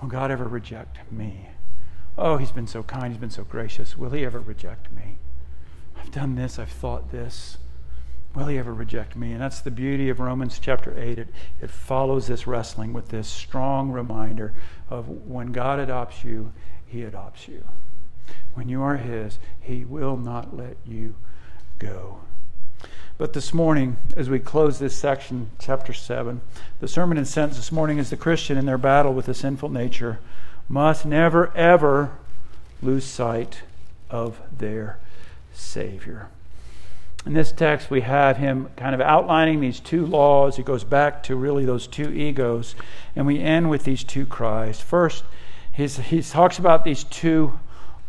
Will 0.00 0.08
God 0.08 0.30
ever 0.30 0.44
reject 0.44 0.98
me? 1.12 1.48
Oh, 2.16 2.36
He's 2.36 2.52
been 2.52 2.66
so 2.66 2.82
kind, 2.82 3.12
He's 3.12 3.20
been 3.20 3.30
so 3.30 3.44
gracious. 3.44 3.96
Will 3.96 4.10
He 4.10 4.24
ever 4.24 4.40
reject 4.40 4.90
me? 4.92 5.18
I've 5.96 6.10
done 6.10 6.34
this, 6.34 6.58
I've 6.58 6.70
thought 6.70 7.12
this. 7.12 7.58
Will 8.34 8.46
He 8.46 8.58
ever 8.58 8.72
reject 8.72 9.14
me? 9.14 9.32
And 9.32 9.40
that's 9.42 9.60
the 9.60 9.70
beauty 9.70 10.08
of 10.08 10.18
Romans 10.18 10.58
chapter 10.58 10.98
8. 10.98 11.18
It, 11.18 11.28
it 11.60 11.70
follows 11.70 12.26
this 12.26 12.46
wrestling 12.46 12.94
with 12.94 13.08
this 13.08 13.28
strong 13.28 13.90
reminder 13.90 14.54
of 14.88 15.08
when 15.08 15.52
God 15.52 15.78
adopts 15.78 16.24
you, 16.24 16.52
He 16.86 17.02
adopts 17.02 17.46
you. 17.46 17.62
When 18.54 18.68
you 18.68 18.82
are 18.82 18.96
His, 18.96 19.38
He 19.60 19.84
will 19.84 20.16
not 20.16 20.56
let 20.56 20.76
you 20.86 21.14
go. 21.78 22.20
But 23.18 23.34
this 23.34 23.54
morning, 23.54 23.98
as 24.16 24.28
we 24.28 24.38
close 24.38 24.78
this 24.78 24.96
section, 24.96 25.50
chapter 25.58 25.92
7, 25.92 26.40
the 26.80 26.88
sermon 26.88 27.18
and 27.18 27.28
sentence 27.28 27.56
this 27.56 27.70
morning 27.70 27.98
is 27.98 28.10
the 28.10 28.16
Christian 28.16 28.58
in 28.58 28.66
their 28.66 28.78
battle 28.78 29.14
with 29.14 29.26
the 29.26 29.34
sinful 29.34 29.68
nature 29.68 30.18
must 30.68 31.04
never, 31.04 31.54
ever 31.56 32.10
lose 32.82 33.04
sight 33.04 33.62
of 34.10 34.40
their 34.56 34.98
Savior. 35.52 36.28
In 37.24 37.34
this 37.34 37.52
text, 37.52 37.90
we 37.90 38.00
have 38.00 38.38
him 38.38 38.68
kind 38.76 38.94
of 38.94 39.00
outlining 39.00 39.60
these 39.60 39.78
two 39.78 40.04
laws. 40.04 40.56
He 40.56 40.62
goes 40.64 40.82
back 40.82 41.22
to 41.24 41.36
really 41.36 41.64
those 41.64 41.86
two 41.86 42.10
egos, 42.10 42.74
and 43.14 43.26
we 43.26 43.40
end 43.40 43.70
with 43.70 43.84
these 43.84 44.02
two 44.02 44.26
cries. 44.26 44.80
First, 44.80 45.24
he 45.72 46.22
talks 46.22 46.58
about 46.58 46.84
these 46.84 47.04
two 47.04 47.60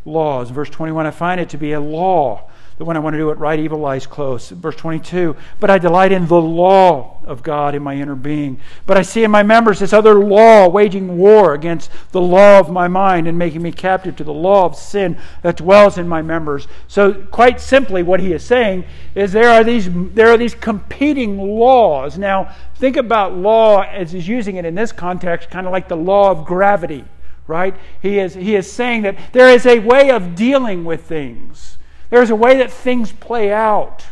laws. 0.06 0.50
Verse 0.50 0.70
21 0.70 1.06
I 1.06 1.12
find 1.12 1.40
it 1.40 1.50
to 1.50 1.58
be 1.58 1.74
a 1.74 1.80
law 1.80 2.50
that 2.78 2.86
when 2.86 2.98
I 2.98 3.00
want 3.00 3.14
to 3.14 3.20
do 3.20 3.30
it 3.30 3.38
right, 3.38 3.60
evil 3.60 3.80
lies 3.80 4.08
close. 4.08 4.50
Verse 4.50 4.76
22 4.76 5.36
But 5.60 5.70
I 5.70 5.78
delight 5.78 6.12
in 6.12 6.28
the 6.28 6.42
law 6.42 7.22
of 7.24 7.44
God 7.44 7.76
in 7.76 7.84
my 7.84 7.96
inner 7.96 8.16
being. 8.16 8.60
But 8.86 8.98
I 8.98 9.04
see 9.04 9.24
in 9.24 9.32
my 9.32 9.44
members 9.44 9.80
this 9.80 9.94
other 9.94 10.16
law 10.16 10.68
waging 10.68 11.18
war 11.18 11.54
against 11.54 11.92
the 12.12 12.22
law 12.22 12.60
of 12.60 12.72
my 12.72 12.88
mind 12.88 13.28
and 13.28 13.38
making 13.38 13.62
me 13.62 13.72
captive 13.72 14.16
to 14.18 14.24
the 14.24 14.34
law 14.34 14.66
of 14.66 14.76
sin 14.76 15.18
that 15.44 15.58
dwells 15.58 15.98
in 15.98 16.08
my 16.08 16.22
members. 16.22 16.68
So, 16.88 17.14
quite 17.14 17.62
simply, 17.62 18.02
what 18.02 18.20
he 18.20 18.34
is 18.34 18.44
saying 18.44 18.86
is 19.14 19.32
there 19.32 19.50
are 19.50 19.64
these, 19.64 19.90
there 20.14 20.30
are 20.30 20.38
these 20.38 20.56
competing 20.56 21.38
laws. 21.38 22.18
Now, 22.18 22.56
think 22.76 22.98
about 22.98 23.36
law 23.36 23.82
as 23.82 24.12
he's 24.12 24.28
using 24.28 24.56
it 24.56 24.66
in 24.66 24.76
this 24.76 24.92
context, 24.92 25.50
kind 25.50 25.68
of 25.68 25.72
like 25.72 25.88
the 25.88 25.96
law 25.96 26.32
of 26.32 26.46
gravity 26.46 27.06
right? 27.48 27.76
He 28.02 28.20
is, 28.20 28.34
he 28.34 28.56
is 28.56 28.72
saying 28.72 29.04
that 29.04 29.18
there 29.34 29.50
is 29.50 29.66
a 29.66 29.80
way 29.80 30.10
of 30.10 30.36
dealing 30.36 30.86
with 30.86 31.06
things, 31.06 31.78
there's 32.10 32.30
a 32.30 32.36
way 32.36 32.58
that 32.58 32.72
things 32.72 33.12
play 33.12 33.52
out. 33.52 34.06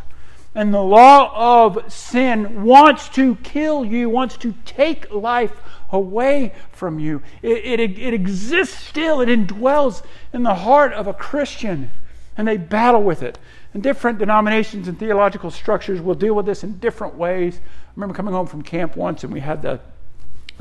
And 0.53 0.73
the 0.73 0.81
law 0.81 1.65
of 1.65 1.91
sin 1.91 2.65
wants 2.65 3.07
to 3.09 3.35
kill 3.35 3.85
you, 3.85 4.09
wants 4.09 4.35
to 4.37 4.53
take 4.65 5.09
life 5.13 5.61
away 5.91 6.53
from 6.71 6.99
you. 6.99 7.21
It, 7.41 7.79
it, 7.79 7.97
it 7.97 8.13
exists 8.13 8.85
still, 8.85 9.21
it 9.21 9.29
indwells 9.29 10.03
in 10.33 10.43
the 10.43 10.55
heart 10.55 10.91
of 10.91 11.07
a 11.07 11.13
Christian, 11.13 11.91
and 12.35 12.47
they 12.47 12.57
battle 12.57 13.01
with 13.01 13.23
it. 13.23 13.39
And 13.73 13.81
different 13.81 14.19
denominations 14.19 14.89
and 14.89 14.99
theological 14.99 15.51
structures 15.51 16.01
will 16.01 16.15
deal 16.15 16.33
with 16.33 16.45
this 16.45 16.63
in 16.63 16.79
different 16.79 17.15
ways. 17.15 17.61
I 17.63 17.91
remember 17.95 18.13
coming 18.13 18.33
home 18.33 18.47
from 18.47 18.61
camp 18.61 18.97
once, 18.97 19.23
and 19.23 19.31
we 19.31 19.39
had 19.39 19.61
the 19.61 19.79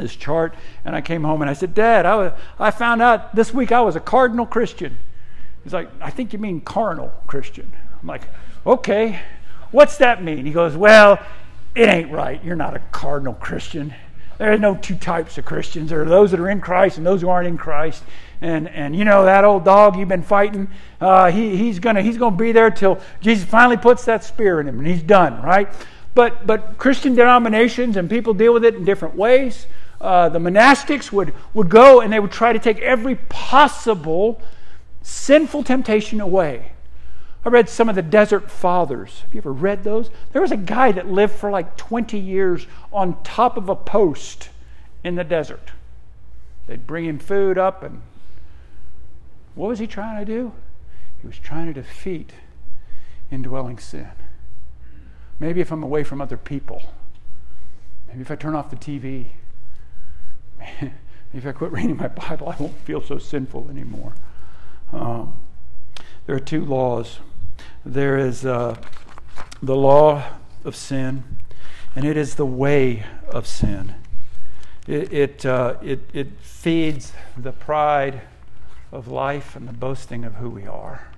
this 0.00 0.16
chart, 0.16 0.54
and 0.84 0.96
I 0.96 1.00
came 1.00 1.24
home 1.24 1.42
and 1.42 1.50
I 1.50 1.54
said, 1.54 1.74
Dad, 1.74 2.06
I, 2.06 2.16
was, 2.16 2.32
I 2.58 2.70
found 2.70 3.02
out 3.02 3.34
this 3.34 3.54
week 3.54 3.72
I 3.72 3.80
was 3.80 3.96
a 3.96 4.00
cardinal 4.00 4.46
Christian. 4.46 4.98
He's 5.64 5.72
like, 5.72 5.90
I 6.00 6.10
think 6.10 6.32
you 6.32 6.38
mean 6.38 6.60
carnal 6.60 7.12
Christian. 7.26 7.72
I'm 8.00 8.08
like, 8.08 8.22
okay, 8.66 9.20
what's 9.70 9.98
that 9.98 10.22
mean? 10.22 10.46
He 10.46 10.52
goes, 10.52 10.76
Well, 10.76 11.18
it 11.74 11.88
ain't 11.88 12.10
right. 12.10 12.42
You're 12.44 12.56
not 12.56 12.74
a 12.74 12.80
cardinal 12.90 13.34
Christian. 13.34 13.94
There 14.38 14.52
are 14.52 14.58
no 14.58 14.74
two 14.74 14.94
types 14.94 15.36
of 15.36 15.44
Christians. 15.44 15.90
There 15.90 16.00
are 16.00 16.06
those 16.06 16.30
that 16.30 16.40
are 16.40 16.48
in 16.48 16.62
Christ 16.62 16.96
and 16.96 17.06
those 17.06 17.20
who 17.20 17.28
aren't 17.28 17.46
in 17.46 17.58
Christ. 17.58 18.02
And, 18.40 18.68
and 18.68 18.96
you 18.96 19.04
know 19.04 19.26
that 19.26 19.44
old 19.44 19.66
dog 19.66 19.96
you've 19.96 20.08
been 20.08 20.22
fighting, 20.22 20.68
uh, 20.98 21.30
he, 21.30 21.56
he's 21.56 21.78
gonna 21.78 22.00
he's 22.00 22.16
gonna 22.16 22.36
be 22.36 22.52
there 22.52 22.70
till 22.70 22.98
Jesus 23.20 23.46
finally 23.46 23.76
puts 23.76 24.06
that 24.06 24.24
spear 24.24 24.60
in 24.60 24.66
him 24.66 24.78
and 24.78 24.86
he's 24.86 25.02
done, 25.02 25.42
right? 25.42 25.68
But 26.14 26.46
but 26.46 26.78
Christian 26.78 27.14
denominations 27.14 27.98
and 27.98 28.08
people 28.08 28.32
deal 28.32 28.54
with 28.54 28.64
it 28.64 28.74
in 28.74 28.84
different 28.84 29.14
ways 29.14 29.66
uh, 30.00 30.28
the 30.28 30.38
monastics 30.38 31.12
would, 31.12 31.34
would 31.54 31.68
go 31.68 32.00
and 32.00 32.12
they 32.12 32.20
would 32.20 32.32
try 32.32 32.52
to 32.52 32.58
take 32.58 32.78
every 32.78 33.16
possible 33.16 34.40
sinful 35.02 35.62
temptation 35.64 36.20
away. 36.20 36.72
I 37.44 37.48
read 37.48 37.68
some 37.68 37.88
of 37.88 37.94
the 37.94 38.02
Desert 38.02 38.50
Fathers. 38.50 39.20
Have 39.20 39.34
you 39.34 39.38
ever 39.38 39.52
read 39.52 39.84
those? 39.84 40.10
There 40.32 40.42
was 40.42 40.52
a 40.52 40.56
guy 40.56 40.92
that 40.92 41.08
lived 41.08 41.34
for 41.34 41.50
like 41.50 41.76
20 41.76 42.18
years 42.18 42.66
on 42.92 43.22
top 43.22 43.56
of 43.56 43.68
a 43.68 43.76
post 43.76 44.50
in 45.02 45.14
the 45.14 45.24
desert. 45.24 45.70
They'd 46.66 46.86
bring 46.86 47.06
him 47.06 47.18
food 47.18 47.56
up, 47.56 47.82
and 47.82 48.02
what 49.54 49.68
was 49.68 49.78
he 49.78 49.86
trying 49.86 50.24
to 50.24 50.30
do? 50.30 50.52
He 51.20 51.26
was 51.26 51.38
trying 51.38 51.66
to 51.66 51.72
defeat 51.72 52.32
indwelling 53.30 53.78
sin. 53.78 54.10
Maybe 55.38 55.62
if 55.62 55.72
I'm 55.72 55.82
away 55.82 56.04
from 56.04 56.20
other 56.20 56.36
people, 56.36 56.82
Maybe 58.10 58.22
if 58.22 58.30
I 58.30 58.34
turn 58.34 58.54
off 58.54 58.70
the 58.70 58.76
TV, 58.76 59.26
maybe 60.60 60.92
if 61.34 61.46
I 61.46 61.52
quit 61.52 61.72
reading 61.72 61.96
my 61.96 62.08
Bible, 62.08 62.48
I 62.48 62.56
won't 62.60 62.76
feel 62.78 63.00
so 63.00 63.18
sinful 63.18 63.68
anymore. 63.70 64.14
Um, 64.92 65.34
there 66.26 66.36
are 66.36 66.40
two 66.40 66.64
laws. 66.64 67.18
There 67.84 68.18
is 68.18 68.44
uh, 68.44 68.76
the 69.62 69.76
law 69.76 70.24
of 70.64 70.76
sin, 70.76 71.24
and 71.94 72.04
it 72.04 72.16
is 72.16 72.34
the 72.34 72.46
way 72.46 73.04
of 73.28 73.46
sin. 73.46 73.94
It, 74.86 75.12
it, 75.12 75.46
uh, 75.46 75.76
it, 75.82 76.10
it 76.12 76.40
feeds 76.40 77.12
the 77.36 77.52
pride 77.52 78.22
of 78.92 79.08
life 79.08 79.54
and 79.54 79.68
the 79.68 79.72
boasting 79.72 80.24
of 80.24 80.34
who 80.34 80.50
we 80.50 80.66
are. 80.66 81.08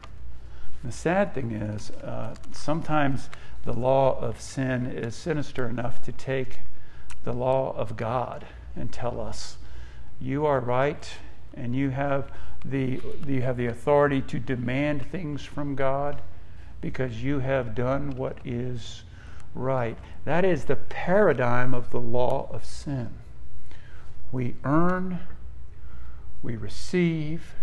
And 0.83 0.93
the 0.93 0.97
sad 0.97 1.35
thing 1.35 1.53
is, 1.53 1.91
uh, 1.91 2.35
sometimes 2.53 3.31
the 3.65 3.73
law 3.73 4.19
of 4.19 4.41
sin 4.41 4.87
is 4.87 5.15
sinister 5.15 5.67
enough 5.69 6.03
to 6.03 6.13
take 6.13 6.61
the 7.25 7.33
law 7.33 7.75
of 7.77 7.97
God 7.97 8.47
and 8.77 8.93
tell 8.93 9.21
us, 9.21 9.57
you 10.21 10.47
are 10.47 10.61
right 10.61 11.09
and 11.55 11.75
you 11.75 11.91
have 11.91 12.31
the, 12.65 13.01
you 13.27 13.43
have 13.43 13.57
the 13.57 13.67
authority 13.67 14.21
to 14.23 14.39
demand 14.39 15.11
things 15.11 15.45
from 15.45 15.75
God 15.75 16.23
because 16.81 17.23
you 17.23 17.41
have 17.41 17.75
done 17.75 18.13
what 18.17 18.39
is 18.45 19.03
right. 19.55 19.97
That 20.25 20.45
is 20.45 20.65
the 20.65 20.77
paradigm 20.77 21.75
of 21.75 21.91
the 21.91 22.01
law 22.01 22.49
of 22.53 22.65
sin. 22.65 23.11
We 24.31 24.55
earn, 24.65 25.21
we 26.43 26.57
receive, 26.57 27.55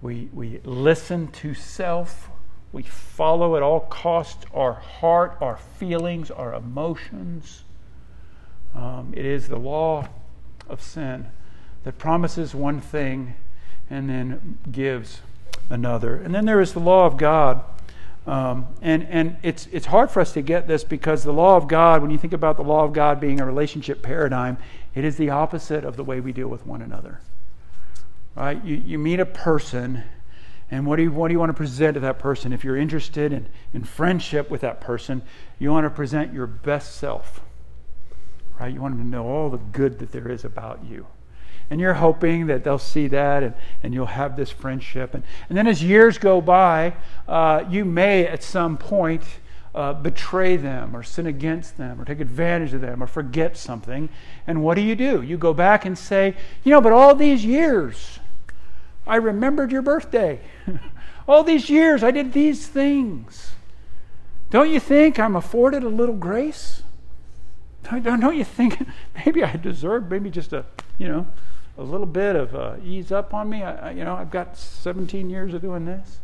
we, 0.00 0.28
we 0.32 0.60
listen 0.64 1.28
to 1.28 1.54
self, 1.54 2.28
we 2.72 2.82
follow 2.82 3.56
at 3.56 3.62
all 3.62 3.80
costs 3.80 4.44
our 4.52 4.72
heart, 4.72 5.36
our 5.40 5.56
feelings, 5.56 6.30
our 6.30 6.54
emotions. 6.54 7.64
Um, 8.74 9.12
it 9.16 9.24
is 9.24 9.48
the 9.48 9.58
law 9.58 10.08
of 10.68 10.80
sin 10.80 11.28
that 11.84 11.98
promises 11.98 12.54
one 12.54 12.80
thing 12.80 13.34
and 13.90 14.08
then 14.08 14.58
gives 14.70 15.20
another. 15.68 16.16
And 16.16 16.34
then 16.34 16.44
there 16.44 16.60
is 16.60 16.72
the 16.72 16.80
law 16.80 17.06
of 17.06 17.16
God. 17.16 17.64
Um, 18.26 18.68
and 18.80 19.02
and 19.08 19.36
it's, 19.42 19.66
it's 19.72 19.86
hard 19.86 20.10
for 20.10 20.20
us 20.20 20.32
to 20.34 20.42
get 20.42 20.68
this 20.68 20.84
because 20.84 21.24
the 21.24 21.32
law 21.32 21.56
of 21.56 21.66
God, 21.66 22.02
when 22.02 22.10
you 22.10 22.18
think 22.18 22.32
about 22.32 22.56
the 22.56 22.62
law 22.62 22.84
of 22.84 22.92
God 22.92 23.18
being 23.18 23.40
a 23.40 23.46
relationship 23.46 24.00
paradigm, 24.00 24.58
it 24.94 25.04
is 25.04 25.16
the 25.16 25.30
opposite 25.30 25.84
of 25.84 25.96
the 25.96 26.04
way 26.04 26.20
we 26.20 26.32
deal 26.32 26.48
with 26.48 26.64
one 26.64 26.82
another. 26.82 27.20
Right? 28.36 28.64
You, 28.64 28.76
you 28.76 28.98
meet 28.98 29.18
a 29.18 29.26
person, 29.26 30.04
and 30.70 30.86
what 30.86 30.96
do, 30.96 31.02
you, 31.02 31.10
what 31.10 31.28
do 31.28 31.32
you 31.32 31.38
want 31.38 31.50
to 31.50 31.54
present 31.54 31.94
to 31.94 32.00
that 32.00 32.18
person? 32.18 32.52
If 32.52 32.62
you're 32.64 32.76
interested 32.76 33.32
in, 33.32 33.48
in 33.74 33.82
friendship 33.84 34.50
with 34.50 34.60
that 34.60 34.80
person, 34.80 35.22
you 35.58 35.70
want 35.70 35.84
to 35.84 35.90
present 35.90 36.32
your 36.32 36.46
best 36.46 36.96
self. 36.96 37.40
Right? 38.58 38.72
You 38.72 38.80
want 38.80 38.96
them 38.96 39.04
to 39.04 39.10
know 39.10 39.26
all 39.26 39.50
the 39.50 39.58
good 39.58 39.98
that 39.98 40.12
there 40.12 40.30
is 40.30 40.44
about 40.44 40.84
you. 40.84 41.06
And 41.70 41.80
you're 41.80 41.94
hoping 41.94 42.48
that 42.48 42.64
they'll 42.64 42.78
see 42.78 43.08
that 43.08 43.42
and, 43.42 43.54
and 43.82 43.94
you'll 43.94 44.06
have 44.06 44.36
this 44.36 44.50
friendship. 44.50 45.14
And, 45.14 45.24
and 45.48 45.56
then 45.56 45.66
as 45.66 45.82
years 45.82 46.18
go 46.18 46.40
by, 46.40 46.94
uh, 47.26 47.64
you 47.70 47.84
may 47.84 48.26
at 48.26 48.42
some 48.42 48.76
point 48.76 49.22
uh, 49.74 49.94
betray 49.94 50.56
them 50.56 50.94
or 50.94 51.02
sin 51.02 51.26
against 51.26 51.78
them 51.78 52.00
or 52.00 52.04
take 52.04 52.20
advantage 52.20 52.74
of 52.74 52.80
them 52.82 53.02
or 53.02 53.06
forget 53.06 53.56
something. 53.56 54.08
And 54.46 54.62
what 54.62 54.74
do 54.74 54.82
you 54.82 54.94
do? 54.94 55.22
You 55.22 55.38
go 55.38 55.54
back 55.54 55.86
and 55.86 55.96
say, 55.96 56.36
you 56.62 56.70
know, 56.70 56.80
but 56.80 56.92
all 56.92 57.14
these 57.14 57.44
years, 57.44 58.18
I 59.06 59.16
remembered 59.16 59.72
your 59.72 59.82
birthday. 59.82 60.40
all 61.26 61.42
these 61.42 61.70
years, 61.70 62.04
I 62.04 62.10
did 62.10 62.32
these 62.32 62.66
things. 62.66 63.52
Don't 64.50 64.70
you 64.70 64.80
think 64.80 65.18
I'm 65.18 65.36
afforded 65.36 65.82
a 65.82 65.88
little 65.88 66.16
grace? 66.16 66.82
I 67.90 67.98
don't, 67.98 68.20
don't 68.20 68.36
you 68.36 68.44
think 68.44 68.86
maybe 69.26 69.42
I 69.42 69.56
deserve 69.56 70.10
maybe 70.10 70.30
just 70.30 70.52
a, 70.52 70.64
you 70.98 71.08
know, 71.08 71.26
a 71.76 71.82
little 71.82 72.06
bit 72.06 72.36
of 72.36 72.54
uh, 72.54 72.76
ease 72.84 73.10
up 73.10 73.34
on 73.34 73.48
me? 73.48 73.62
I, 73.62 73.90
you 73.92 74.04
know, 74.04 74.14
I've 74.14 74.30
got 74.30 74.56
17 74.56 75.28
years 75.30 75.54
of 75.54 75.62
doing 75.62 75.84
this. 75.84 76.20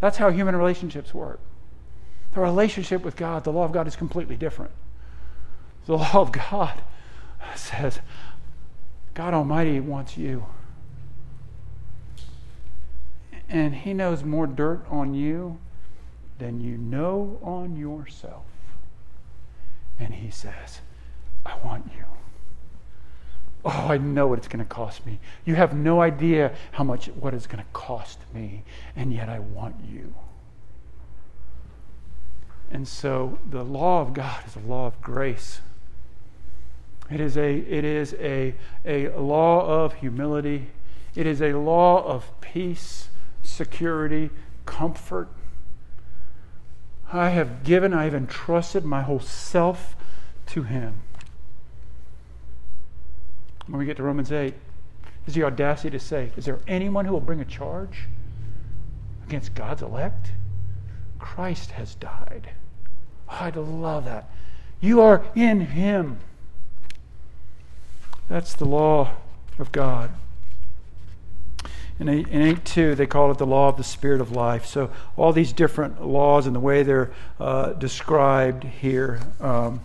That's 0.00 0.16
how 0.16 0.30
human 0.30 0.56
relationships 0.56 1.12
work. 1.14 1.40
The 2.34 2.40
relationship 2.40 3.02
with 3.02 3.16
God, 3.16 3.44
the 3.44 3.52
law 3.52 3.64
of 3.64 3.72
God 3.72 3.86
is 3.86 3.96
completely 3.96 4.36
different. 4.36 4.72
The 5.86 5.96
law 5.96 6.14
of 6.14 6.32
God 6.32 6.82
says, 7.54 8.00
God 9.14 9.34
Almighty 9.34 9.80
wants 9.80 10.16
you. 10.16 10.46
And 13.48 13.74
He 13.74 13.92
knows 13.92 14.22
more 14.22 14.46
dirt 14.46 14.84
on 14.88 15.12
you 15.14 15.58
than 16.38 16.60
you 16.60 16.76
know 16.78 17.38
on 17.42 17.76
yourself. 17.76 18.44
And 19.98 20.14
He 20.14 20.30
says, 20.30 20.80
I 21.44 21.56
want 21.64 21.90
you. 21.96 22.04
Oh, 23.64 23.88
I 23.90 23.98
know 23.98 24.26
what 24.26 24.38
it's 24.38 24.48
going 24.48 24.64
to 24.64 24.68
cost 24.68 25.04
me. 25.04 25.18
You 25.44 25.54
have 25.54 25.74
no 25.74 26.00
idea 26.00 26.54
how 26.72 26.84
much 26.84 27.08
what 27.08 27.34
it's 27.34 27.46
going 27.46 27.62
to 27.62 27.70
cost 27.72 28.18
me, 28.32 28.64
and 28.96 29.12
yet 29.12 29.28
I 29.28 29.38
want 29.38 29.76
you. 29.86 30.14
And 32.70 32.86
so 32.86 33.38
the 33.48 33.64
law 33.64 34.00
of 34.00 34.14
God 34.14 34.42
is 34.46 34.56
a 34.56 34.60
law 34.60 34.86
of 34.86 35.00
grace. 35.02 35.60
It 37.10 37.20
is 37.20 37.36
a, 37.36 37.56
it 37.58 37.84
is 37.84 38.14
a, 38.14 38.54
a 38.84 39.08
law 39.08 39.66
of 39.66 39.94
humility. 39.94 40.68
It 41.14 41.26
is 41.26 41.42
a 41.42 41.52
law 41.54 42.04
of 42.04 42.40
peace, 42.40 43.08
security, 43.42 44.30
comfort. 44.64 45.28
I 47.12 47.30
have 47.30 47.64
given, 47.64 47.92
I 47.92 48.04
have 48.04 48.14
entrusted 48.14 48.84
my 48.84 49.02
whole 49.02 49.20
self 49.20 49.96
to 50.46 50.62
Him. 50.62 51.02
When 53.66 53.78
we 53.78 53.86
get 53.86 53.96
to 53.98 54.02
Romans 54.02 54.32
8, 54.32 54.54
is 55.26 55.34
the 55.34 55.44
audacity 55.44 55.90
to 55.90 56.00
say, 56.00 56.32
Is 56.36 56.44
there 56.44 56.58
anyone 56.66 57.04
who 57.04 57.12
will 57.12 57.20
bring 57.20 57.40
a 57.40 57.44
charge 57.44 58.08
against 59.26 59.54
God's 59.54 59.82
elect? 59.82 60.32
Christ 61.18 61.72
has 61.72 61.94
died. 61.94 62.50
Oh, 63.28 63.38
I'd 63.40 63.56
love 63.56 64.06
that. 64.06 64.30
You 64.80 65.00
are 65.02 65.24
in 65.34 65.60
Him. 65.60 66.18
That's 68.28 68.54
the 68.54 68.64
law 68.64 69.10
of 69.58 69.70
God. 69.72 70.10
In 71.98 72.08
8, 72.08 72.28
in 72.28 72.42
8 72.42 72.64
2, 72.64 72.94
they 72.94 73.06
call 73.06 73.30
it 73.30 73.36
the 73.36 73.46
law 73.46 73.68
of 73.68 73.76
the 73.76 73.84
Spirit 73.84 74.22
of 74.22 74.32
life. 74.32 74.64
So, 74.64 74.90
all 75.16 75.32
these 75.32 75.52
different 75.52 76.04
laws 76.04 76.46
and 76.46 76.56
the 76.56 76.60
way 76.60 76.82
they're 76.82 77.12
uh, 77.38 77.74
described 77.74 78.64
here 78.64 79.20
um, 79.38 79.82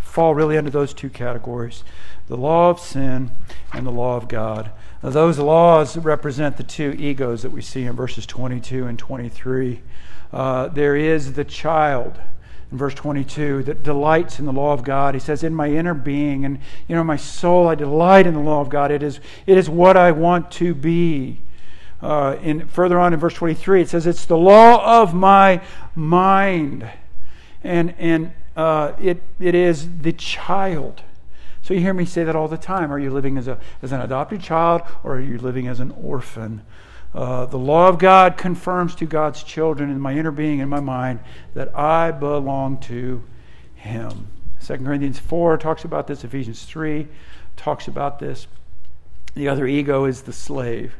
fall 0.00 0.34
really 0.34 0.58
under 0.58 0.70
those 0.70 0.92
two 0.92 1.10
categories 1.10 1.84
the 2.28 2.36
law 2.36 2.70
of 2.70 2.80
sin 2.80 3.30
and 3.72 3.86
the 3.86 3.90
law 3.90 4.16
of 4.16 4.28
God. 4.28 4.70
Now, 5.02 5.10
those 5.10 5.38
laws 5.38 5.96
represent 5.96 6.56
the 6.56 6.62
two 6.62 6.96
egos 6.98 7.42
that 7.42 7.50
we 7.50 7.60
see 7.60 7.84
in 7.84 7.94
verses 7.94 8.24
22 8.26 8.86
and 8.86 8.98
23. 8.98 9.82
Uh, 10.32 10.68
there 10.68 10.96
is 10.96 11.34
the 11.34 11.44
child 11.44 12.18
in 12.72 12.78
verse 12.78 12.94
22 12.94 13.64
that 13.64 13.82
delights 13.82 14.38
in 14.38 14.46
the 14.46 14.52
law 14.52 14.72
of 14.72 14.82
God. 14.82 15.14
He 15.14 15.20
says, 15.20 15.44
In 15.44 15.54
my 15.54 15.68
inner 15.68 15.94
being 15.94 16.44
and 16.44 16.58
you 16.88 16.96
know 16.96 17.04
my 17.04 17.16
soul, 17.16 17.68
I 17.68 17.74
delight 17.74 18.26
in 18.26 18.34
the 18.34 18.40
law 18.40 18.60
of 18.60 18.68
God. 18.68 18.90
It 18.90 19.02
is, 19.02 19.20
it 19.46 19.58
is 19.58 19.68
what 19.68 19.96
I 19.96 20.10
want 20.10 20.50
to 20.52 20.74
be. 20.74 21.40
Uh, 22.02 22.36
in 22.42 22.66
further 22.66 22.98
on 22.98 23.14
in 23.14 23.20
verse 23.20 23.34
23, 23.34 23.82
it 23.82 23.88
says, 23.88 24.06
It's 24.06 24.24
the 24.24 24.36
law 24.36 25.02
of 25.02 25.14
my 25.14 25.62
mind. 25.94 26.90
And, 27.62 27.94
and 27.98 28.32
uh, 28.56 28.92
it, 29.00 29.22
it 29.38 29.54
is 29.54 29.88
the 30.00 30.12
child. 30.12 31.02
So 31.64 31.72
you 31.72 31.80
hear 31.80 31.94
me 31.94 32.04
say 32.04 32.24
that 32.24 32.36
all 32.36 32.46
the 32.46 32.58
time. 32.58 32.92
Are 32.92 32.98
you 32.98 33.08
living 33.08 33.38
as, 33.38 33.48
a, 33.48 33.58
as 33.80 33.90
an 33.90 34.02
adopted 34.02 34.42
child 34.42 34.82
or 35.02 35.16
are 35.16 35.20
you 35.20 35.38
living 35.38 35.66
as 35.66 35.80
an 35.80 35.92
orphan? 35.92 36.60
Uh, 37.14 37.46
the 37.46 37.56
law 37.56 37.88
of 37.88 37.98
God 37.98 38.36
confirms 38.36 38.94
to 38.96 39.06
God's 39.06 39.42
children 39.42 39.88
in 39.88 39.98
my 39.98 40.12
inner 40.12 40.30
being, 40.30 40.58
in 40.58 40.68
my 40.68 40.80
mind, 40.80 41.20
that 41.54 41.74
I 41.74 42.10
belong 42.10 42.76
to 42.80 43.24
Him. 43.76 44.26
2 44.62 44.76
Corinthians 44.76 45.18
4 45.18 45.56
talks 45.56 45.84
about 45.84 46.06
this, 46.06 46.22
Ephesians 46.22 46.64
3 46.64 47.08
talks 47.56 47.88
about 47.88 48.18
this. 48.18 48.46
The 49.32 49.48
other 49.48 49.66
ego 49.66 50.04
is 50.04 50.22
the 50.22 50.34
slave 50.34 50.94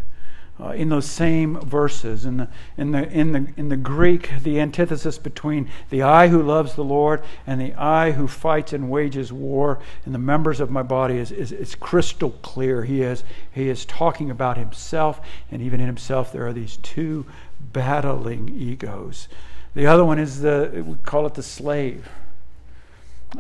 uh, 0.61 0.69
in 0.69 0.88
those 0.88 1.07
same 1.07 1.59
verses. 1.61 2.25
In 2.25 2.37
the, 2.37 2.49
in, 2.77 2.93
the, 2.93 3.09
in, 3.11 3.33
the, 3.33 3.47
in 3.57 3.69
the 3.69 3.77
Greek, 3.77 4.31
the 4.43 4.61
antithesis 4.61 5.19
between 5.19 5.69
the 5.90 6.03
I 6.03 6.29
who 6.29 6.43
loves 6.43 6.75
the 6.75 6.85
Lord 6.85 7.23
and 7.47 7.61
the 7.61 7.75
I 7.75 8.12
who 8.12 8.29
fights 8.29 8.73
and 8.73 8.88
wages 8.88 9.33
war 9.33 9.81
in 10.07 10.12
the 10.12 10.19
members 10.19 10.61
of 10.61 10.71
my 10.71 10.83
body 10.83 11.17
is, 11.17 11.33
is, 11.33 11.51
is 11.51 11.75
crystal 11.75 12.31
clear. 12.43 12.85
He 12.85 13.03
is, 13.03 13.25
he 13.53 13.69
is 13.69 13.85
talking 13.85 14.31
about 14.31 14.57
himself, 14.57 15.21
and 15.51 15.61
even 15.61 15.81
in 15.81 15.87
himself, 15.87 16.33
there 16.33 16.47
are 16.47 16.53
these 16.53 16.77
two 16.79 17.27
battling 17.73 18.49
egos. 18.49 19.29
The 19.75 19.87
other 19.87 20.05
one 20.05 20.21
is 20.21 20.40
the, 20.40 20.85
we 20.87 20.95
call 21.05 21.27
it 21.27 21.35
the 21.35 21.43
slave, 21.43 22.09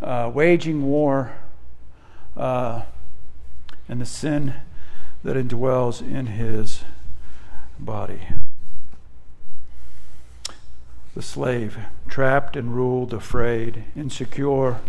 uh, 0.02 0.32
waging 0.34 0.82
war 0.82 1.32
uh, 2.36 2.82
and 3.88 4.00
the 4.00 4.06
sin 4.06 4.54
that 5.22 5.36
indwells 5.36 6.02
in 6.02 6.26
his 6.26 6.82
body. 7.78 8.20
The 11.14 11.22
slave, 11.22 11.78
trapped 12.08 12.56
and 12.56 12.74
ruled, 12.74 13.14
afraid, 13.14 13.84
insecure, 13.94 14.80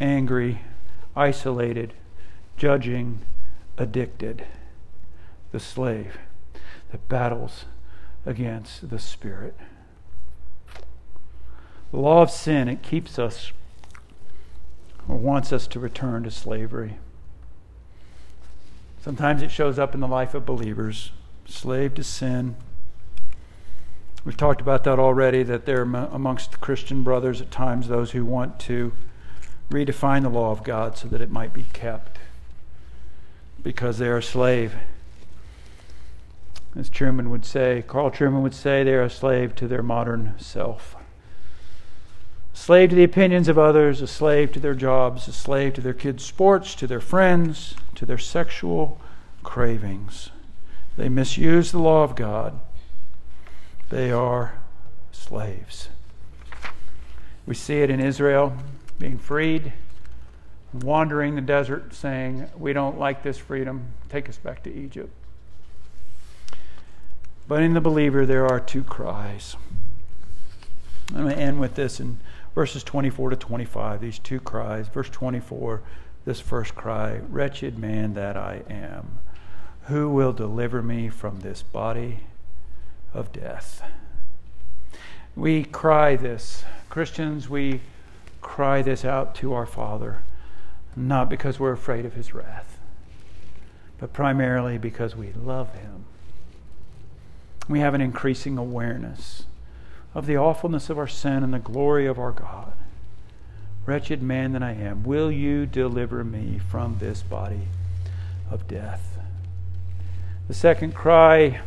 angry, 0.00 0.62
isolated, 1.14 1.92
judging, 2.56 3.20
addicted. 3.76 4.46
The 5.52 5.60
slave 5.60 6.18
that 6.90 7.08
battles 7.08 7.66
against 8.24 8.88
the 8.88 8.98
Spirit. 8.98 9.56
The 11.90 11.98
law 11.98 12.22
of 12.22 12.30
sin, 12.30 12.68
it 12.68 12.82
keeps 12.82 13.18
us 13.18 13.52
or 15.08 15.16
wants 15.16 15.52
us 15.52 15.66
to 15.68 15.80
return 15.80 16.22
to 16.24 16.30
slavery. 16.30 16.98
Sometimes 19.00 19.42
it 19.42 19.50
shows 19.50 19.78
up 19.78 19.94
in 19.94 20.00
the 20.00 20.08
life 20.08 20.34
of 20.34 20.44
believers, 20.44 21.12
slave 21.48 21.94
to 21.94 22.04
sin. 22.04 22.56
We've 24.24 24.36
talked 24.36 24.60
about 24.60 24.84
that 24.84 24.98
already, 24.98 25.42
that 25.42 25.66
there 25.66 25.80
are 25.80 26.08
amongst 26.12 26.52
the 26.52 26.58
Christian 26.58 27.02
brothers 27.02 27.40
at 27.40 27.50
times 27.50 27.88
those 27.88 28.12
who 28.12 28.24
want 28.24 28.58
to 28.60 28.92
redefine 29.70 30.22
the 30.22 30.28
law 30.28 30.50
of 30.50 30.62
God 30.64 30.96
so 30.96 31.08
that 31.08 31.20
it 31.20 31.30
might 31.30 31.52
be 31.52 31.64
kept 31.72 32.18
because 33.62 33.98
they're 33.98 34.18
a 34.18 34.22
slave. 34.22 34.74
As 36.76 36.90
Trueman 36.90 37.28
would 37.30 37.44
say, 37.44 37.82
Carl 37.86 38.10
Trueman 38.10 38.42
would 38.42 38.54
say, 38.54 38.84
they're 38.84 39.02
a 39.02 39.10
slave 39.10 39.54
to 39.56 39.66
their 39.66 39.82
modern 39.82 40.34
self 40.38 40.94
slave 42.58 42.90
to 42.90 42.96
the 42.96 43.04
opinions 43.04 43.46
of 43.46 43.56
others, 43.56 44.02
a 44.02 44.06
slave 44.06 44.50
to 44.52 44.58
their 44.58 44.74
jobs, 44.74 45.28
a 45.28 45.32
slave 45.32 45.74
to 45.74 45.80
their 45.80 45.94
kids' 45.94 46.24
sports, 46.24 46.74
to 46.74 46.88
their 46.88 47.00
friends, 47.00 47.76
to 47.94 48.04
their 48.04 48.18
sexual 48.18 49.00
cravings. 49.44 50.30
They 50.98 51.08
misuse 51.08 51.70
the 51.70 51.78
law 51.78 52.02
of 52.02 52.16
God. 52.16 52.58
They 53.88 54.10
are 54.10 54.58
slaves. 55.12 55.90
We 57.46 57.54
see 57.54 57.76
it 57.82 57.88
in 57.88 58.00
Israel 58.00 58.52
being 58.98 59.16
freed, 59.16 59.72
wandering 60.72 61.36
the 61.36 61.40
desert, 61.40 61.94
saying, 61.94 62.50
We 62.58 62.72
don't 62.72 62.98
like 62.98 63.22
this 63.22 63.38
freedom. 63.38 63.92
Take 64.08 64.28
us 64.28 64.38
back 64.38 64.64
to 64.64 64.74
Egypt. 64.74 65.14
But 67.46 67.62
in 67.62 67.74
the 67.74 67.80
believer, 67.80 68.26
there 68.26 68.48
are 68.48 68.58
two 68.58 68.82
cries. 68.82 69.54
I'm 71.14 71.22
going 71.22 71.34
to 71.34 71.40
end 71.40 71.60
with 71.60 71.76
this 71.76 72.00
in 72.00 72.18
verses 72.56 72.82
24 72.82 73.30
to 73.30 73.36
25, 73.36 74.00
these 74.00 74.18
two 74.18 74.40
cries. 74.40 74.88
Verse 74.88 75.08
24, 75.10 75.80
this 76.24 76.40
first 76.40 76.74
cry 76.74 77.20
Wretched 77.28 77.78
man 77.78 78.14
that 78.14 78.36
I 78.36 78.62
am, 78.68 79.20
who 79.88 80.10
will 80.10 80.34
deliver 80.34 80.82
me 80.82 81.08
from 81.08 81.40
this 81.40 81.62
body 81.62 82.20
of 83.14 83.32
death? 83.32 83.82
We 85.34 85.64
cry 85.64 86.14
this. 86.14 86.64
Christians, 86.90 87.48
we 87.48 87.80
cry 88.42 88.82
this 88.82 89.04
out 89.04 89.34
to 89.36 89.54
our 89.54 89.64
Father, 89.64 90.20
not 90.94 91.30
because 91.30 91.58
we're 91.58 91.72
afraid 91.72 92.04
of 92.04 92.12
his 92.12 92.34
wrath, 92.34 92.78
but 93.98 94.12
primarily 94.12 94.76
because 94.76 95.16
we 95.16 95.32
love 95.32 95.72
him. 95.74 96.04
We 97.66 97.80
have 97.80 97.94
an 97.94 98.00
increasing 98.02 98.58
awareness 98.58 99.44
of 100.14 100.26
the 100.26 100.36
awfulness 100.36 100.90
of 100.90 100.98
our 100.98 101.08
sin 101.08 101.42
and 101.42 101.54
the 101.54 101.58
glory 101.58 102.06
of 102.06 102.18
our 102.18 102.32
God. 102.32 102.72
Wretched 103.86 104.22
man 104.22 104.52
that 104.52 104.62
I 104.62 104.72
am, 104.72 105.02
will 105.02 105.32
you 105.32 105.64
deliver 105.64 106.24
me 106.24 106.58
from 106.58 106.98
this 106.98 107.22
body 107.22 107.68
of 108.50 108.68
death? 108.68 109.17
The 110.48 110.54
second 110.54 110.94
cry 110.94 111.60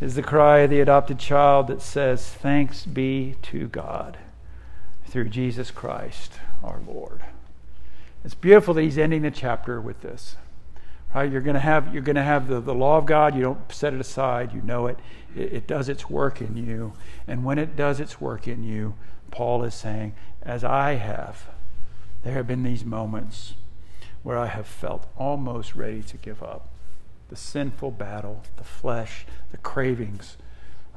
is 0.00 0.14
the 0.14 0.22
cry 0.22 0.58
of 0.60 0.70
the 0.70 0.78
adopted 0.78 1.18
child 1.18 1.66
that 1.66 1.82
says, 1.82 2.24
Thanks 2.24 2.86
be 2.86 3.34
to 3.42 3.66
God 3.66 4.16
through 5.06 5.30
Jesus 5.30 5.72
Christ 5.72 6.34
our 6.62 6.80
Lord. 6.86 7.20
It's 8.24 8.34
beautiful 8.34 8.74
that 8.74 8.82
he's 8.82 8.96
ending 8.96 9.22
the 9.22 9.30
chapter 9.32 9.80
with 9.80 10.02
this. 10.02 10.36
Right? 11.12 11.32
You're 11.32 11.40
going 11.40 11.54
to 11.54 11.60
have, 11.60 11.92
you're 11.92 12.04
to 12.04 12.22
have 12.22 12.46
the, 12.46 12.60
the 12.60 12.76
law 12.76 12.96
of 12.96 13.06
God. 13.06 13.34
You 13.34 13.42
don't 13.42 13.72
set 13.72 13.92
it 13.92 14.00
aside. 14.00 14.52
You 14.52 14.62
know 14.62 14.86
it. 14.86 14.96
it. 15.34 15.52
It 15.52 15.66
does 15.66 15.88
its 15.88 16.08
work 16.08 16.40
in 16.40 16.56
you. 16.56 16.92
And 17.26 17.44
when 17.44 17.58
it 17.58 17.74
does 17.74 17.98
its 17.98 18.20
work 18.20 18.46
in 18.46 18.62
you, 18.62 18.94
Paul 19.32 19.64
is 19.64 19.74
saying, 19.74 20.14
as 20.42 20.62
I 20.62 20.92
have, 20.92 21.48
there 22.22 22.34
have 22.34 22.46
been 22.46 22.62
these 22.62 22.84
moments 22.84 23.54
where 24.22 24.38
I 24.38 24.46
have 24.46 24.68
felt 24.68 25.08
almost 25.16 25.74
ready 25.74 26.02
to 26.04 26.16
give 26.16 26.40
up. 26.40 26.69
The 27.30 27.36
sinful 27.36 27.92
battle, 27.92 28.42
the 28.56 28.64
flesh, 28.64 29.24
the 29.50 29.56
cravings. 29.56 30.36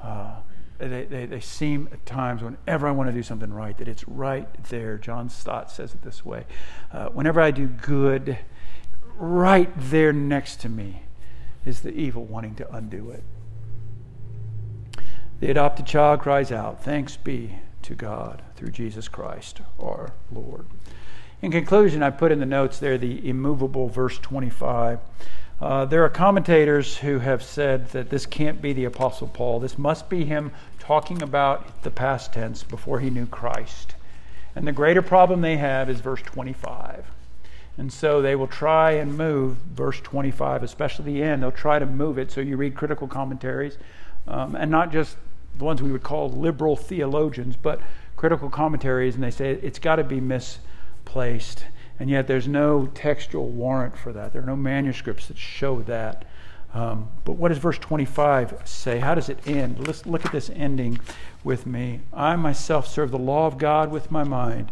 Uh, 0.01 0.35
they, 0.77 1.05
they, 1.05 1.25
they, 1.25 1.39
seem 1.39 1.87
at 1.91 2.05
times, 2.05 2.41
whenever 2.41 2.87
I 2.87 2.91
want 2.91 3.09
to 3.09 3.13
do 3.13 3.23
something 3.23 3.53
right, 3.53 3.77
that 3.77 3.87
it's 3.87 4.07
right 4.07 4.47
there. 4.65 4.97
John 4.97 5.29
Stott 5.29 5.71
says 5.71 5.93
it 5.93 6.01
this 6.01 6.25
way 6.25 6.45
uh, 6.91 7.07
Whenever 7.09 7.39
I 7.39 7.51
do 7.51 7.67
good, 7.67 8.37
right 9.15 9.71
there 9.77 10.11
next 10.11 10.59
to 10.61 10.69
me 10.69 11.03
is 11.65 11.81
the 11.81 11.93
evil 11.93 12.25
wanting 12.25 12.55
to 12.55 12.75
undo 12.75 13.11
it. 13.11 13.23
The 15.39 15.51
adopted 15.51 15.85
child 15.85 16.21
cries 16.21 16.51
out, 16.51 16.83
Thanks 16.83 17.17
be 17.17 17.59
to 17.83 17.95
God 17.95 18.41
through 18.55 18.71
Jesus 18.71 19.07
Christ 19.07 19.61
our 19.79 20.13
Lord. 20.31 20.65
In 21.41 21.51
conclusion, 21.51 22.01
I 22.01 22.09
put 22.09 22.31
in 22.31 22.39
the 22.39 22.45
notes 22.45 22.79
there 22.79 22.97
the 22.97 23.27
immovable 23.27 23.89
verse 23.89 24.17
25. 24.19 24.99
Uh, 25.63 25.85
there 25.85 26.03
are 26.03 26.09
commentators 26.09 26.97
who 26.97 27.19
have 27.19 27.41
said 27.41 27.87
that 27.91 28.09
this 28.09 28.25
can't 28.25 28.61
be 28.61 28.73
the 28.73 28.83
Apostle 28.83 29.29
Paul. 29.29 29.61
This 29.61 29.77
must 29.77 30.09
be 30.09 30.25
him 30.25 30.51
talking 30.77 31.21
about 31.21 31.83
the 31.83 31.89
past 31.89 32.33
tense 32.33 32.63
before 32.63 32.99
he 32.99 33.09
knew 33.09 33.25
Christ. 33.25 33.95
And 34.57 34.67
the 34.67 34.73
greater 34.73 35.01
problem 35.01 35.39
they 35.39 35.55
have 35.55 35.89
is 35.89 36.01
verse 36.01 36.21
25. 36.21 37.05
And 37.77 37.93
so 37.93 38.21
they 38.21 38.35
will 38.35 38.47
try 38.47 38.91
and 38.91 39.17
move 39.17 39.55
verse 39.73 40.01
25, 40.01 40.63
especially 40.63 41.13
the 41.13 41.23
end. 41.23 41.41
They'll 41.41 41.51
try 41.53 41.79
to 41.79 41.85
move 41.85 42.17
it 42.17 42.29
so 42.29 42.41
you 42.41 42.57
read 42.57 42.75
critical 42.75 43.07
commentaries, 43.07 43.77
um, 44.27 44.57
and 44.57 44.69
not 44.69 44.91
just 44.91 45.15
the 45.57 45.63
ones 45.63 45.81
we 45.81 45.93
would 45.93 46.03
call 46.03 46.29
liberal 46.29 46.75
theologians, 46.75 47.55
but 47.55 47.79
critical 48.17 48.49
commentaries, 48.49 49.15
and 49.15 49.23
they 49.23 49.31
say 49.31 49.51
it's 49.51 49.79
got 49.79 49.95
to 49.95 50.03
be 50.03 50.19
misplaced. 50.19 51.63
And 51.99 52.09
yet 52.09 52.27
there's 52.27 52.47
no 52.47 52.87
textual 52.87 53.49
warrant 53.49 53.97
for 53.97 54.11
that. 54.13 54.33
There 54.33 54.41
are 54.41 54.45
no 54.45 54.55
manuscripts 54.55 55.27
that 55.27 55.37
show 55.37 55.81
that. 55.83 56.25
Um, 56.73 57.09
but 57.23 57.33
what 57.33 57.49
does 57.49 57.59
verse 57.59 57.77
25 57.77 58.61
say? 58.65 58.99
How 58.99 59.13
does 59.13 59.29
it 59.29 59.47
end? 59.47 59.85
Let's 59.85 60.05
look 60.05 60.25
at 60.25 60.31
this 60.31 60.49
ending 60.49 60.99
with 61.43 61.65
me. 61.67 62.01
I 62.11 62.35
myself 62.35 62.87
serve 62.87 63.11
the 63.11 63.19
law 63.19 63.45
of 63.45 63.59
God 63.59 63.91
with 63.91 64.09
my 64.09 64.23
mind, 64.23 64.71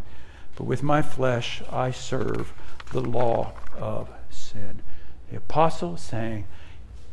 but 0.56 0.64
with 0.64 0.82
my 0.82 1.00
flesh 1.00 1.62
I 1.70 1.92
serve 1.92 2.52
the 2.90 3.00
law 3.00 3.52
of 3.78 4.10
sin. 4.30 4.82
The 5.30 5.36
apostle 5.36 5.94
is 5.94 6.02
saying, 6.02 6.46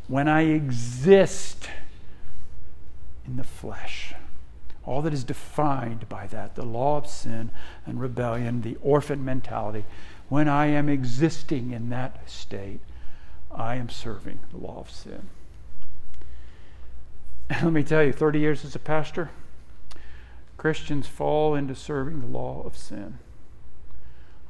when 0.08 0.28
I 0.28 0.41
exist 0.41 1.69
in 3.26 3.38
the 3.38 3.43
flesh, 3.43 4.15
all 4.86 5.02
that 5.02 5.13
is 5.13 5.24
defined 5.24 6.10
by 6.10 6.28
that, 6.28 6.56
the 6.56 6.65
law 6.65 6.98
of 6.98 7.08
sin 7.08 7.52
and 7.86 8.00
rebellion, 8.00 8.62
the 8.62 8.78
orphan 8.82 9.24
mentality, 9.24 9.86
when 10.30 10.48
I 10.48 10.68
am 10.68 10.89
existing 10.89 11.72
in 11.72 11.89
that 11.89 12.30
state, 12.30 12.80
I 13.52 13.76
am 13.76 13.89
serving 13.89 14.39
the 14.52 14.58
law 14.58 14.80
of 14.80 14.89
sin. 14.89 15.30
And 17.50 17.63
let 17.63 17.74
me 17.74 17.84
tell 17.84 18.04
you, 18.04 18.13
30 18.13 18.39
years 18.39 18.63
as 18.63 18.76
a 18.76 18.80
pastor, 18.80 19.32
Christians 20.58 21.08
fall 21.08 21.56
into 21.56 21.74
serving 21.74 22.22
the 22.22 22.28
law 22.28 22.62
of 22.63 22.78
sin. 22.78 23.18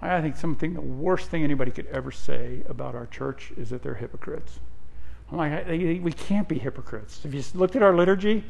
I 0.01 0.21
think 0.21 0.37
something 0.37 0.73
the 0.73 0.81
worst 0.81 1.29
thing 1.29 1.43
anybody 1.43 1.71
could 1.71 1.87
ever 1.87 2.11
say 2.11 2.63
about 2.67 2.95
our 2.95 3.05
church 3.05 3.51
is 3.57 3.69
that 3.69 3.83
they're 3.83 3.95
hypocrites. 3.95 4.59
I'm 5.31 5.37
like, 5.37 5.67
we 5.67 6.11
can't 6.11 6.47
be 6.47 6.57
hypocrites. 6.57 7.23
If 7.23 7.33
you 7.33 7.43
looked 7.53 7.75
at 7.75 7.83
our 7.83 7.95
liturgy, 7.95 8.43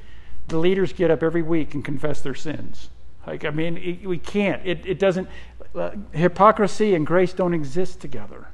the 0.50 0.58
leaders 0.58 0.94
get 0.94 1.12
up 1.12 1.24
every 1.24 1.42
week 1.42 1.74
and 1.74 1.84
confess 1.84 2.22
their 2.22 2.36
sins. 2.36 2.90
Like, 3.26 3.46
I 3.46 3.52
mean, 3.52 3.78
it, 3.78 4.06
we 4.08 4.18
can't. 4.18 4.66
It, 4.66 4.86
it 4.86 5.00
doesn't. 5.00 5.28
Uh, 5.76 5.92
hypocrisy 6.14 6.96
and 6.96 7.06
grace 7.06 7.32
don't 7.32 7.54
exist 7.54 8.00
together. 8.00 8.48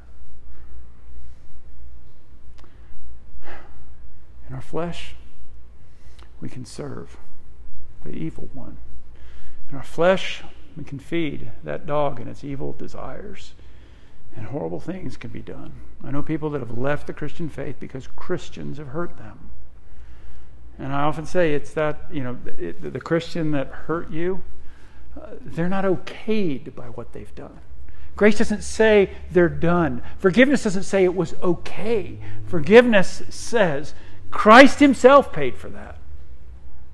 In 4.47 4.53
our 4.53 4.61
flesh, 4.61 5.15
we 6.41 6.49
can 6.49 6.65
serve 6.65 7.17
the 8.03 8.11
evil 8.11 8.49
one. 8.53 8.77
In 9.69 9.77
our 9.77 9.83
flesh, 9.83 10.43
we 10.75 10.83
can 10.83 10.99
feed 10.99 11.51
that 11.63 11.85
dog 11.85 12.19
and 12.19 12.29
its 12.29 12.43
evil 12.43 12.73
desires. 12.73 13.53
And 14.35 14.47
horrible 14.47 14.81
things 14.81 15.15
can 15.15 15.31
be 15.31 15.41
done. 15.41 15.71
I 16.03 16.11
know 16.11 16.21
people 16.21 16.49
that 16.49 16.59
have 16.59 16.77
left 16.77 17.07
the 17.07 17.13
Christian 17.13 17.49
faith 17.49 17.77
because 17.79 18.07
Christians 18.07 18.77
have 18.77 18.89
hurt 18.89 19.17
them. 19.17 19.51
And 20.77 20.93
I 20.93 21.03
often 21.03 21.25
say 21.25 21.53
it's 21.53 21.71
that, 21.73 22.01
you 22.11 22.23
know, 22.23 22.37
it, 22.57 22.93
the 22.93 22.99
Christian 22.99 23.51
that 23.51 23.67
hurt 23.67 24.11
you, 24.11 24.43
uh, 25.19 25.31
they're 25.41 25.69
not 25.69 25.85
okayed 25.85 26.75
by 26.75 26.85
what 26.87 27.13
they've 27.13 27.33
done. 27.35 27.59
Grace 28.15 28.37
doesn't 28.37 28.63
say 28.63 29.11
they're 29.31 29.49
done. 29.49 30.01
Forgiveness 30.17 30.63
doesn't 30.63 30.83
say 30.83 31.03
it 31.03 31.15
was 31.15 31.35
okay. 31.41 32.17
Forgiveness 32.47 33.23
says 33.29 33.93
Christ 34.31 34.79
Himself 34.79 35.33
paid 35.33 35.57
for 35.57 35.69
that 35.69 35.97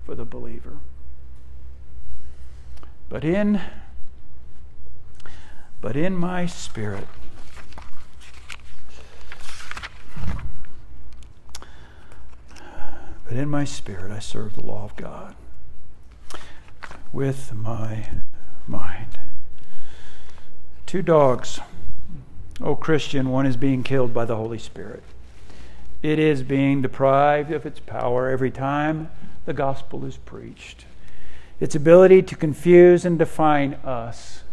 for 0.05 0.15
the 0.15 0.25
believer. 0.25 0.77
But 3.09 3.23
in 3.23 3.61
but 5.79 5.95
in 5.95 6.15
my 6.15 6.45
spirit 6.45 7.07
but 13.31 13.39
in 13.39 13.49
my 13.49 13.63
spirit 13.63 14.11
I 14.11 14.19
serve 14.19 14.55
the 14.55 14.65
law 14.65 14.83
of 14.83 14.93
God 14.97 15.35
with 17.13 17.53
my 17.53 18.07
mind. 18.67 19.19
Two 20.85 21.01
dogs. 21.01 21.61
Oh, 22.59 22.75
Christian, 22.75 23.29
one 23.29 23.45
is 23.45 23.55
being 23.55 23.83
killed 23.83 24.13
by 24.13 24.25
the 24.25 24.35
Holy 24.35 24.57
Spirit. 24.57 25.01
It 26.03 26.19
is 26.19 26.43
being 26.43 26.81
deprived 26.81 27.53
of 27.53 27.65
its 27.65 27.79
power 27.79 28.27
every 28.27 28.51
time 28.51 29.09
the 29.45 29.53
gospel 29.53 30.03
is 30.03 30.17
preached. 30.17 30.83
Its 31.61 31.73
ability 31.73 32.23
to 32.23 32.35
confuse 32.35 33.05
and 33.05 33.17
define 33.17 33.75
us 33.75 34.43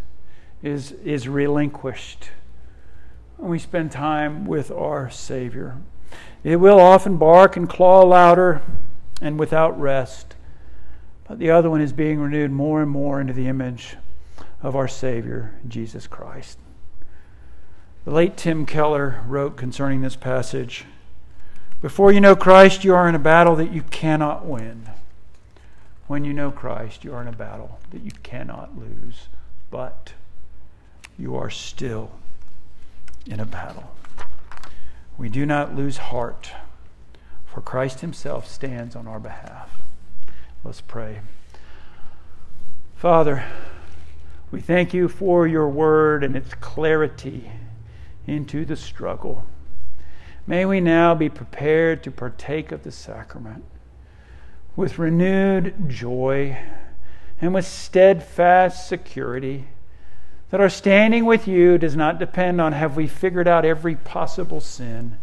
is, 0.63 0.93
is 1.03 1.27
relinquished 1.27 2.29
when 3.35 3.51
we 3.51 3.59
spend 3.59 3.91
time 3.91 4.45
with 4.45 4.71
our 4.71 5.09
Savior. 5.09 5.75
It 6.43 6.57
will 6.57 6.79
often 6.79 7.17
bark 7.17 7.57
and 7.57 7.69
claw 7.69 8.01
louder 8.03 8.61
and 9.21 9.39
without 9.39 9.79
rest, 9.79 10.35
but 11.27 11.39
the 11.39 11.51
other 11.51 11.69
one 11.69 11.81
is 11.81 11.93
being 11.93 12.19
renewed 12.19 12.51
more 12.51 12.81
and 12.81 12.89
more 12.89 13.19
into 13.19 13.33
the 13.33 13.47
image 13.47 13.97
of 14.61 14.75
our 14.75 14.87
Savior, 14.87 15.53
Jesus 15.67 16.07
Christ. 16.07 16.57
The 18.05 18.11
late 18.11 18.37
Tim 18.37 18.65
Keller 18.65 19.21
wrote 19.27 19.57
concerning 19.57 20.01
this 20.01 20.15
passage 20.15 20.85
Before 21.81 22.11
you 22.11 22.21
know 22.21 22.35
Christ, 22.35 22.83
you 22.83 22.95
are 22.95 23.07
in 23.07 23.15
a 23.15 23.19
battle 23.19 23.55
that 23.57 23.71
you 23.71 23.83
cannot 23.83 24.45
win. 24.45 24.89
When 26.07 26.25
you 26.25 26.33
know 26.33 26.49
Christ, 26.49 27.03
you 27.03 27.13
are 27.13 27.21
in 27.21 27.27
a 27.27 27.33
battle 27.33 27.79
that 27.91 28.01
you 28.01 28.11
cannot 28.23 28.77
lose, 28.77 29.27
but 29.69 30.13
you 31.17 31.35
are 31.35 31.49
still 31.49 32.11
in 33.27 33.39
a 33.39 33.45
battle. 33.45 33.91
We 35.19 35.27
do 35.27 35.45
not 35.45 35.75
lose 35.75 35.97
heart, 35.97 36.49
for 37.45 37.59
Christ 37.59 37.99
Himself 37.99 38.47
stands 38.47 38.95
on 38.95 39.05
our 39.05 39.19
behalf. 39.19 39.81
Let's 40.63 40.79
pray. 40.79 41.19
Father, 42.95 43.43
we 44.49 44.61
thank 44.61 44.93
you 44.93 45.09
for 45.09 45.45
your 45.45 45.67
word 45.67 46.23
and 46.23 46.37
its 46.37 46.53
clarity 46.53 47.51
into 48.27 48.63
the 48.63 48.77
struggle. 48.77 49.45
May 50.47 50.65
we 50.65 50.79
now 50.79 51.15
be 51.15 51.27
prepared 51.27 52.01
to 52.03 52.11
partake 52.11 52.71
of 52.71 52.83
the 52.83 52.91
sacrament 52.91 53.65
with 54.77 54.97
renewed 54.97 55.89
joy 55.89 56.57
and 57.41 57.53
with 57.53 57.65
steadfast 57.67 58.87
security 58.87 59.67
that 60.49 60.61
our 60.61 60.69
standing 60.69 61.25
with 61.25 61.47
you 61.47 61.77
does 61.77 61.95
not 61.95 62.19
depend 62.19 62.59
on 62.59 62.73
have 62.73 62.95
we 62.95 63.07
figured 63.07 63.47
out 63.47 63.65
every 63.65 63.95
possible 63.95 64.59
sin. 64.59 65.17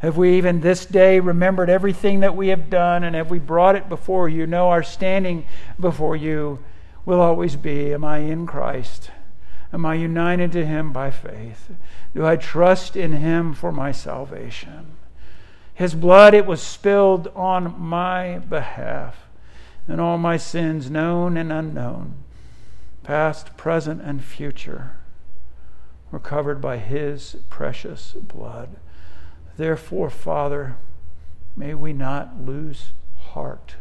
Have 0.00 0.16
we 0.16 0.36
even 0.36 0.60
this 0.60 0.86
day 0.86 1.18
remembered 1.18 1.68
everything 1.68 2.20
that 2.20 2.36
we 2.36 2.48
have 2.48 2.70
done 2.70 3.02
and 3.02 3.16
have 3.16 3.30
we 3.30 3.40
brought 3.40 3.74
it 3.74 3.88
before 3.88 4.28
you? 4.28 4.46
No, 4.46 4.68
our 4.68 4.84
standing 4.84 5.44
before 5.80 6.14
you 6.14 6.60
will 7.04 7.20
always 7.20 7.56
be 7.56 7.92
Am 7.92 8.04
I 8.04 8.18
in 8.18 8.46
Christ? 8.46 9.10
Am 9.72 9.84
I 9.84 9.94
united 9.94 10.52
to 10.52 10.64
Him 10.64 10.92
by 10.92 11.10
faith? 11.10 11.70
Do 12.14 12.24
I 12.24 12.36
trust 12.36 12.96
in 12.96 13.12
Him 13.12 13.52
for 13.52 13.72
my 13.72 13.92
salvation? 13.92 14.96
His 15.74 15.94
blood, 15.94 16.34
it 16.34 16.46
was 16.46 16.62
spilled 16.62 17.28
on 17.36 17.78
my 17.78 18.38
behalf, 18.38 19.28
and 19.86 20.00
all 20.00 20.18
my 20.18 20.36
sins, 20.36 20.90
known 20.90 21.36
and 21.36 21.52
unknown, 21.52 22.14
past, 23.08 23.56
present, 23.56 24.02
and 24.02 24.22
future, 24.22 24.98
were 26.10 26.18
covered 26.18 26.60
by 26.60 26.76
His 26.76 27.38
precious 27.48 28.12
blood. 28.12 28.76
Therefore, 29.56 30.10
Father, 30.10 30.76
may 31.56 31.72
we 31.72 31.94
not 31.94 32.38
lose 32.38 32.92
heart 33.16 33.76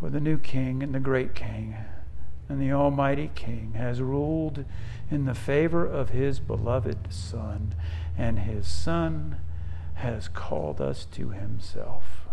for 0.00 0.10
the 0.10 0.18
new 0.18 0.38
King 0.38 0.82
and 0.82 0.92
the 0.92 0.98
great 0.98 1.36
King 1.36 1.76
and 2.48 2.60
the 2.60 2.72
Almighty 2.72 3.30
King 3.32 3.74
has 3.76 4.02
ruled 4.02 4.64
in 5.08 5.24
the 5.24 5.34
favor 5.34 5.86
of 5.86 6.08
his 6.08 6.40
beloved 6.40 7.12
Son, 7.12 7.76
and 8.16 8.40
his 8.40 8.66
Son 8.66 9.36
has 9.94 10.26
called 10.26 10.80
us 10.80 11.04
to 11.12 11.28
himself. 11.28 12.26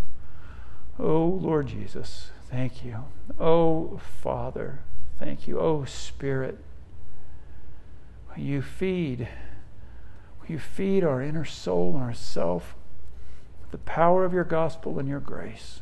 Oh, 0.97 1.25
Lord 1.25 1.67
Jesus, 1.67 2.31
thank 2.49 2.83
you. 2.85 3.05
Oh, 3.39 3.99
Father, 4.21 4.79
thank 5.19 5.47
you. 5.47 5.59
Oh, 5.59 5.85
Spirit, 5.85 6.57
you 8.37 8.61
feed, 8.61 9.27
you 10.47 10.59
feed 10.59 11.03
our 11.03 11.21
inner 11.21 11.45
soul 11.45 11.93
and 11.95 12.03
our 12.03 12.13
self 12.13 12.75
with 13.61 13.71
the 13.71 13.77
power 13.77 14.25
of 14.25 14.33
your 14.33 14.43
gospel 14.43 14.99
and 14.99 15.07
your 15.07 15.19
grace. 15.19 15.81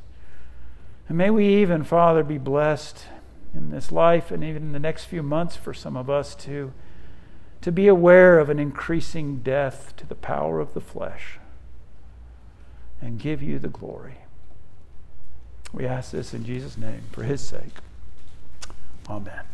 And 1.10 1.18
may 1.18 1.30
we 1.30 1.48
even, 1.48 1.84
Father, 1.84 2.24
be 2.24 2.38
blessed 2.38 3.06
in 3.54 3.70
this 3.70 3.92
life 3.92 4.32
and 4.32 4.44
even 4.44 4.64
in 4.64 4.72
the 4.72 4.80
next 4.80 5.06
few 5.06 5.22
months 5.22 5.56
for 5.56 5.74
some 5.74 5.98
of 5.98 6.10
us 6.10 6.34
to, 6.36 6.74
to 7.62 7.72
be 7.72 7.88
aware 7.88 8.40
of 8.40 8.50
an 8.50 8.60
increasing 8.60 9.40
death 9.40 9.94
to 9.98 10.08
the 10.08 10.16
power 10.16 10.60
of 10.60 10.74
the 10.74 10.82
flesh 10.82 11.40
and 13.02 13.20
give 13.20 13.44
you 13.44 13.60
the 13.60 13.68
glory. 13.68 14.23
We 15.74 15.88
ask 15.88 16.12
this 16.12 16.34
in 16.34 16.46
Jesus' 16.46 16.78
name 16.78 17.02
for 17.12 17.24
his 17.24 17.42
sake. 17.42 17.74
Amen. 19.10 19.53